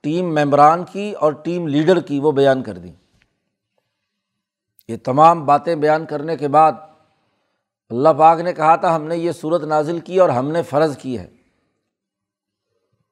ٹیم 0.00 0.34
ممبران 0.34 0.84
کی 0.92 1.12
اور 1.12 1.32
ٹیم 1.32 1.66
لیڈر 1.66 2.00
کی 2.00 2.20
وہ 2.20 2.32
بیان 2.32 2.62
کر 2.62 2.78
دیں۔ 2.78 2.92
یہ 4.88 4.96
تمام 5.04 5.46
باتیں 5.46 5.74
بیان 5.74 6.06
کرنے 6.06 6.36
کے 6.36 6.48
بعد 6.48 6.72
اللہ 7.90 8.08
پاک 8.08 8.40
نے 8.40 8.52
کہا 8.52 8.76
تھا، 8.76 8.96
ہم 8.96 9.02
نے 9.02 9.16
یہ 9.16 9.32
صورت 9.32 9.62
نازل 9.62 9.98
کی 9.98 10.18
اور 10.18 10.28
ہم 10.28 10.50
نے 10.50 10.62
فرض 10.62 10.96
کی 10.96 11.18
ہے۔ 11.18 11.26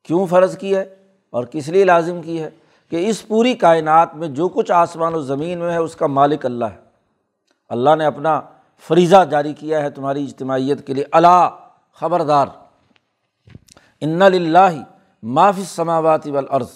کیوں 0.02 0.26
فرض 0.26 0.58
کی 0.58 0.76
ہے؟ 0.76 0.95
اور 1.30 1.44
کس 1.44 1.68
لیے 1.68 1.84
لازم 1.84 2.22
کی 2.22 2.42
ہے 2.42 2.50
کہ 2.90 3.08
اس 3.08 3.28
پوری 3.28 3.54
کائنات 3.54 4.14
میں 4.14 4.28
جو 4.28 4.48
کچھ 4.48 4.72
آسمان 4.72 5.14
و 5.14 5.20
زمین 5.20 5.58
میں 5.58 5.72
ہے، 5.72 5.76
اس 5.76 5.96
کا 5.96 6.06
مالک 6.06 6.46
اللہ 6.46 6.64
ہے۔ 6.64 6.76
اللہ 7.68 7.96
نے 7.96 8.04
اپنا 8.04 8.40
فریضہ 8.88 9.24
جاری 9.30 9.52
کیا 9.52 9.82
ہے 9.82 9.90
تمہاری 9.90 10.24
اجتماعیت 10.24 10.86
کے 10.86 10.94
لیے۔ 10.94 11.04
اللہ 11.12 11.48
خبردار۔ 11.92 12.46
ان 14.00 14.22
اللہ 14.22 14.82
معاف 15.22 15.58
سماواتی 15.66 16.30
والارض۔ 16.30 16.68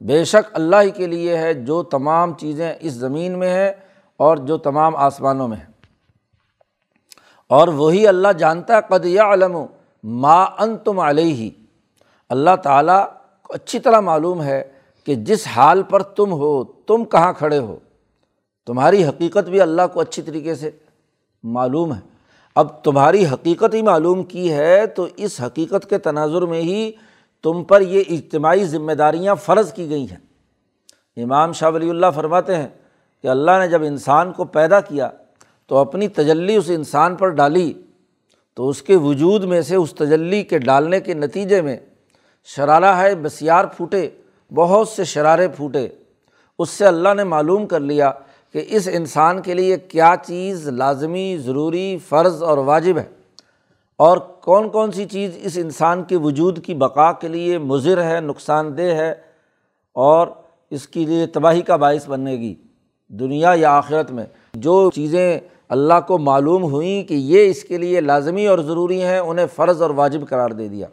بے 0.00 0.24
شک 0.24 0.50
اللہ 0.52 0.76
ہی 0.82 0.90
کے 0.90 1.06
لیے 1.06 1.36
ہے 1.36 1.54
جو 1.54 1.82
تمام 1.82 2.34
چیزیں 2.34 2.74
اس 2.80 2.92
زمین 2.92 3.38
میں 3.38 3.50
ہے 3.50 3.72
اور 4.16 4.36
جو 4.36 4.58
تمام 4.58 4.96
آسمانوں 4.96 5.48
میں 5.48 5.56
ہیں۔ 5.56 5.66
اور 7.48 7.68
وہی 7.68 8.08
اللہ 8.08 8.32
جانتا 8.32 8.76
ہے، 8.76 8.78
قد 8.88 9.04
یا 9.04 9.32
علم 9.32 9.58
ما 10.02 10.44
ان 10.44 10.76
تم 10.76 10.98
علیہ۔ 10.98 11.50
اللہ 12.28 12.56
تعالیٰ 12.62 13.06
اچھی 13.48 13.78
طرح 13.78 14.00
معلوم 14.00 14.42
ہے 14.42 14.62
کہ 15.04 15.14
جس 15.14 15.46
حال 15.46 15.82
پر 15.82 16.02
تم 16.02 16.32
ہو، 16.32 16.64
تم 16.64 17.04
کہاں 17.04 17.32
کھڑے 17.32 17.58
ہو، 17.58 17.76
تمہاری 18.66 19.04
حقیقت 19.04 19.48
بھی 19.48 19.60
اللہ 19.60 19.82
کو 19.92 20.00
اچھی 20.00 20.22
طریقے 20.22 20.54
سے 20.54 20.70
معلوم 21.42 21.94
ہے۔ 21.94 22.00
اب 22.54 22.84
تمہاری 22.84 23.26
حقیقت 23.26 23.74
ہی 23.74 23.82
معلوم 23.82 24.24
کی 24.24 24.52
ہے 24.52 24.86
تو 24.86 25.06
اس 25.16 25.40
حقیقت 25.40 25.90
کے 25.90 25.98
تناظر 25.98 26.42
میں 26.42 26.60
ہی 26.60 26.92
تم 27.42 27.64
پر 27.64 27.80
یہ 27.80 28.02
اجتماعی 28.10 28.64
ذمہ 28.64 28.92
داریاں 28.92 29.34
فرض 29.34 29.72
کی 29.72 29.90
گئی 29.90 30.06
ہیں۔ 30.10 30.28
امام 31.22 31.52
شاہ 31.52 31.70
ولی 31.70 31.90
اللہ 31.90 32.06
فرماتے 32.14 32.56
ہیں 32.56 32.68
کہ 33.22 33.28
اللہ 33.28 33.50
نے 33.58 33.68
جب 33.68 33.82
انسان 33.82 34.32
کو 34.32 34.44
پیدا 34.44 34.80
کیا 34.80 35.10
تو 35.66 35.76
اپنی 35.76 36.08
تجلی 36.08 36.56
اس 36.56 36.64
انسان 36.68 37.16
پر 37.16 37.28
ڈالی 37.28 37.72
تو 38.54 38.68
اس 38.68 38.82
کے 38.82 38.96
وجود 38.96 39.44
میں 39.44 39.62
سے 39.62 39.76
اس 39.76 39.94
تجلی 39.94 40.42
کے 40.42 40.58
ڈالنے 40.58 41.00
کے 41.00 41.14
نتیجے 41.14 41.62
میں 41.62 41.76
شرارہ 42.56 42.96
ہے، 42.96 43.14
بسیار 43.14 43.64
پھوٹے، 43.64 44.08
بہت 44.54 44.88
سے 44.88 45.04
شرارے 45.04 45.48
پھوٹے۔ 45.48 45.88
اس 46.58 46.70
سے 46.70 46.86
اللہ 46.86 47.14
نے 47.16 47.24
معلوم 47.24 47.66
کر 47.66 47.80
لیا 47.80 48.10
کہ 48.52 48.64
اس 48.68 48.88
انسان 48.92 49.42
کے 49.42 49.54
لیے 49.54 49.76
کیا 49.76 50.14
چیز 50.26 50.68
لازمی، 50.68 51.38
ضروری، 51.38 51.98
فرض 52.08 52.42
اور 52.42 52.58
واجب 52.58 52.98
ہے۔ 52.98 53.04
اور 53.96 54.18
کون 54.18 54.68
کون 54.68 54.92
سی 54.92 55.04
چیز 55.04 55.30
اس 55.42 55.58
انسان 55.58 56.02
کے 56.02 56.16
وجود 56.16 56.64
کی 56.64 56.74
بقا 56.74 57.12
کے 57.12 57.28
لیے 57.28 57.58
مضر 57.58 58.04
ہے، 58.04 58.20
نقصان 58.20 58.76
دہ 58.76 58.82
ہے 58.82 59.14
اور 59.92 60.28
اس 60.70 60.88
کے 60.88 61.04
لیے 61.04 61.26
تباہی 61.26 61.60
کا 61.60 61.76
باعث 61.76 62.08
بنے 62.08 62.32
گی۔ 62.32 62.54
دنیا 63.08 63.52
یا 63.56 63.76
آخرت 63.76 64.10
میں 64.10 64.24
جو 64.54 64.90
چیزیں 64.94 65.40
اللہ 65.68 66.00
کو 66.06 66.18
معلوم 66.18 66.62
ہوئیں 66.62 67.04
کہ 67.04 67.14
یہ 67.14 67.50
اس 67.50 67.62
کے 67.62 67.78
لیے 67.78 68.00
لازمی 68.00 68.46
اور 68.46 68.58
ضروری 68.58 69.02
ہیں، 69.02 69.18
انہیں 69.18 69.46
فرض 69.56 69.82
اور 69.82 69.90
واجب 69.90 70.28
قرار 70.28 70.50
دے 70.50 70.68
دیا۔ 70.68 70.86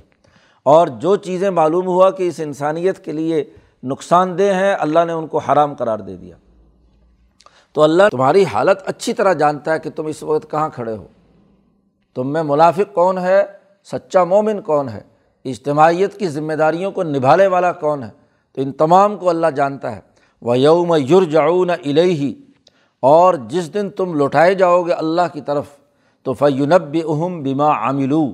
اور 0.65 0.87
جو 0.87 1.15
چیزیں 1.15 1.49
معلوم 1.49 1.87
ہوا 1.87 2.11
کہ 2.11 2.27
اس 2.27 2.39
انسانیت 2.39 3.05
کے 3.05 3.11
لیے 3.11 3.43
نقصان 3.83 4.37
دہ 4.37 4.53
ہیں، 4.53 4.75
اللہ 4.79 4.99
نے 5.05 5.13
ان 5.13 5.27
کو 5.27 5.37
حرام 5.37 5.73
قرار 5.73 5.99
دے 5.99 6.17
دیا۔ 6.17 6.35
تو 7.73 7.81
اللہ 7.81 8.03
تمہاری 8.11 8.45
حالت 8.45 8.79
اچھی 8.85 9.13
طرح 9.13 9.33
جانتا 9.33 9.73
ہے 9.73 9.79
کہ 9.79 9.89
تم 9.89 10.05
اس 10.05 10.23
وقت 10.23 10.51
کہاں 10.51 10.69
کھڑے 10.69 10.97
ہو۔ 10.97 11.07
تم 12.15 12.33
میں 12.33 12.43
منافق 12.43 12.93
کون 12.93 13.17
ہے؟ 13.17 13.43
سچا 13.83 14.23
مومن 14.23 14.61
کون 14.61 14.89
ہے؟ 14.89 15.01
اجتماعیت 15.45 16.17
کی 16.17 16.27
ذمہ 16.27 16.53
داریوں 16.53 16.91
کو 16.91 17.03
نبھانے 17.03 17.47
والا 17.47 17.71
کون 17.71 18.03
ہے؟ 18.03 18.09
تو 18.53 18.61
ان 18.61 18.71
تمام 18.71 19.17
کو 19.17 19.29
اللہ 19.29 19.47
جانتا 19.47 19.95
ہے۔ 19.95 20.01
وہ 20.41 20.57
یوم 20.57 20.95
یورجعون 21.07 21.69
الہی 21.69 22.33
اور 22.99 23.33
جس 23.33 23.73
دن 23.73 23.89
تم 23.89 24.13
لوٹائے 24.13 24.53
جاؤ 24.53 24.83
گے 24.83 24.91
اللہ 24.91 25.21
کی 25.33 25.41
طرف، 25.41 25.65
تو 26.23 26.33
فیونب 26.33 26.97
اہم 27.09 27.43
بیما 27.43 27.67
عاملو 27.67 28.33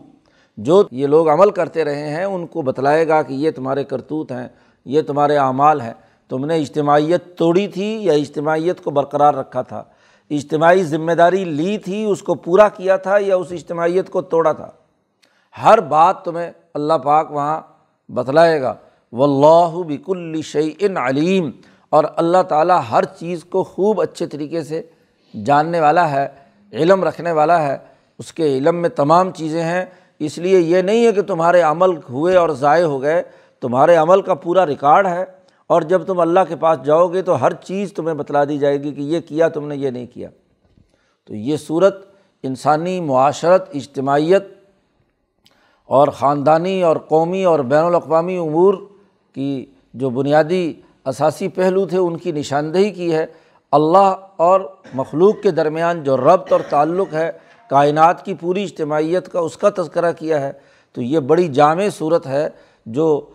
جو 0.58 0.84
یہ 0.92 1.08
لوگ 1.08 1.30
عمل 1.30 1.52
کرتے 1.52 1.84
رہے 1.84 2.10
ہیں، 2.10 2.24
ان 2.24 2.48
کو 2.48 2.62
بتلائے 2.62 3.08
گا 3.08 3.22
کہ 3.22 3.34
یہ 3.34 3.52
تمہارے 3.52 3.84
کرتوت 3.84 4.32
ہیں، 4.32 4.48
یہ 4.86 5.02
تمہارے 5.02 5.38
اعمال 5.38 5.82
ہیں۔ 5.82 5.94
تم 6.30 6.46
نے 6.46 6.58
اجتماعیت 6.58 7.38
توڑی 7.38 7.68
تھی 7.68 8.04
یا 8.04 8.14
اجتماعیت 8.14 8.82
کو 8.82 8.92
برقرار 8.92 9.34
رکھا 9.34 9.62
تھا؟ 9.62 9.84
اجتماعی 10.30 10.84
ذمہ 10.84 11.12
داری 11.12 11.46
لی 11.46 11.78
تھی، 11.78 12.06
اس 12.06 12.24
کو 12.24 12.36
پورا 12.36 12.70
کیا 12.70 12.98
تھا 12.98 13.18
یا 13.18 13.36
اس 13.36 13.48
اجتماعیت 13.52 14.10
کو 14.10 14.22
توڑا 14.22 14.52
تھا؟ 14.52 14.70
ہر 15.64 15.80
بات 15.80 16.26
تمہیں 16.26 16.52
اللہ 16.74 16.94
پاک 16.94 17.32
وہاں 17.32 17.62
بتلائے 18.10 18.62
گا۔ 18.62 18.74
و 19.12 19.24
اللہ 19.24 19.84
بک 19.84 20.10
الشعین 20.10 20.98
علیم۔ 20.98 21.52
اور 21.90 22.04
اللہ 22.16 22.42
تعالیٰ 22.42 22.82
ہر 22.92 23.04
چیز 23.04 23.44
کو 23.44 23.64
خوب 23.64 24.02
اچھے 24.02 24.28
طریقے 24.28 24.64
سے 24.64 24.82
جاننے 25.46 25.80
والا 25.80 26.12
ہے، 26.12 26.28
علم 26.74 27.04
رکھنے 27.04 27.32
والا 27.32 27.68
ہے۔ 27.68 27.78
اس 28.20 28.34
کے 28.34 28.58
علم 28.58 28.76
میں 28.76 28.90
تمام 28.90 29.32
چیزیں 29.32 29.64
ہیں۔ 29.64 29.86
اس 30.26 30.38
لیے 30.38 30.60
یہ 30.60 30.82
نہیں 30.82 31.06
ہے 31.06 31.12
کہ 31.12 31.22
تمہارے 31.22 31.62
عمل 31.62 31.96
ہوئے 32.10 32.36
اور 32.36 32.50
ضائع 32.50 32.86
ہو 32.86 33.02
گئے، 33.02 33.22
تمہارے 33.62 33.96
عمل 33.96 34.22
کا 34.22 34.34
پورا 34.34 34.66
ریکارڈ 34.66 35.08
ہے، 35.08 35.26
اور 35.70 35.82
جب 35.82 36.04
تم 36.04 36.20
اللہ 36.20 36.40
کے 36.50 36.56
پاس 36.56 36.84
جاؤ 36.86 37.08
گے 37.08 37.22
تو 37.22 37.42
ہر 37.42 37.54
چیز 37.54 37.94
تمہیں 37.94 38.16
بتلا 38.16 38.44
دی 38.44 38.58
جائے 38.58 38.82
گی 38.84 38.92
کہ 38.92 39.02
یہ 39.02 39.20
کیا 39.20 39.48
تم 39.48 39.68
نے، 39.68 39.76
یہ 39.76 39.90
نہیں 39.90 40.06
کیا۔ 40.14 40.30
تو 41.30 41.36
یہ 41.36 41.58
صورت 41.58 42.06
انسانی 42.44 43.00
معاشرت، 43.02 43.70
اجتماعیت 43.74 44.44
اور 45.90 46.08
خاندانی 46.08 46.82
اور 46.84 46.98
قومی 47.08 47.44
اور 47.44 47.60
بین 47.60 47.84
الاقوامی 47.84 48.38
امور 48.38 48.74
کی 49.36 49.66
جو 49.94 50.10
بنیادی 50.10 50.74
اثاثی 51.06 51.48
پہلو 51.48 51.86
تھے، 51.86 51.98
ان 51.98 52.18
کی 52.18 52.32
نشاندہی 52.32 52.90
کی 52.90 53.14
ہے۔ 53.14 53.26
اللہ 53.74 54.16
اور 54.38 54.62
مخلوق 54.94 55.42
کے 55.44 55.52
درمیان 55.52 56.04
جو 56.04 56.18
ربط 56.18 56.52
اور 56.52 56.62
تعلق 56.70 57.14
ہے 57.14 57.32
کائنات 57.72 58.26
کی 58.26 58.34
پوری 58.34 58.64
اجتماعیت 58.64 59.32
کا 59.32 59.40
اس 59.40 59.58
کا 59.58 59.70
تذکرہ 59.70 60.12
کیا 60.12 60.42
ہے، 60.42 60.52
تو 60.96 61.02
یہ 61.02 61.20
بڑی 61.20 61.48
جامع 61.48 61.88
صورت 61.98 62.28
ہے 62.28 62.48
جو 62.86 63.30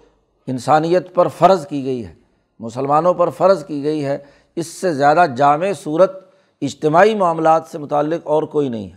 انسانیت 0.47 1.15
پر 1.15 1.29
فرض 1.29 1.67
کی 1.67 1.85
گئی 1.85 2.05
ہے، 2.07 2.15
مسلمانوں 2.61 3.15
پر 3.15 3.31
فرض 3.31 3.65
کی 3.65 3.83
گئی 3.85 4.05
ہے۔ 4.05 4.19
اس 4.57 4.67
سے 4.67 4.93
زیادہ 4.95 5.25
جامع 5.37 5.73
صورت 5.83 6.13
اجتماعی 6.63 7.15
معاملات 7.15 7.63
سے 7.73 7.79
متعلق 7.79 8.27
اور 8.27 8.43
کوئی 8.43 8.69
نہیں 8.69 8.91
ہے۔ 8.91 8.97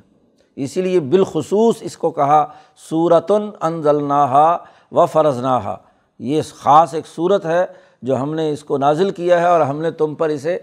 اسی 0.55 0.81
لیے 0.81 0.99
بالخصوص 0.99 1.75
اس 1.81 1.97
کو 1.97 2.11
کہا 2.11 2.45
صورتن 2.89 3.49
انزل 3.61 4.03
نہا 4.03 4.57
و 4.91 5.05
فرض 5.05 5.39
نہا 5.39 5.75
یہ 6.19 6.41
خاص 6.55 6.93
ایک 6.93 7.07
صورت 7.07 7.45
ہے 7.45 7.65
جو 8.01 8.17
ہم 8.17 8.33
نے 8.33 8.51
اس 8.51 8.63
کو 8.63 8.77
نازل 8.77 9.09
کیا 9.09 9.41
ہے 9.41 9.47
اور 9.47 9.61
ہم 9.61 9.81
نے 9.81 9.91
تم 9.91 10.15
پر 10.15 10.29
اسے 10.29 10.57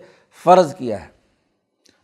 فرض 0.44 0.74
کیا 0.74 1.00
ہے۔ 1.00 1.15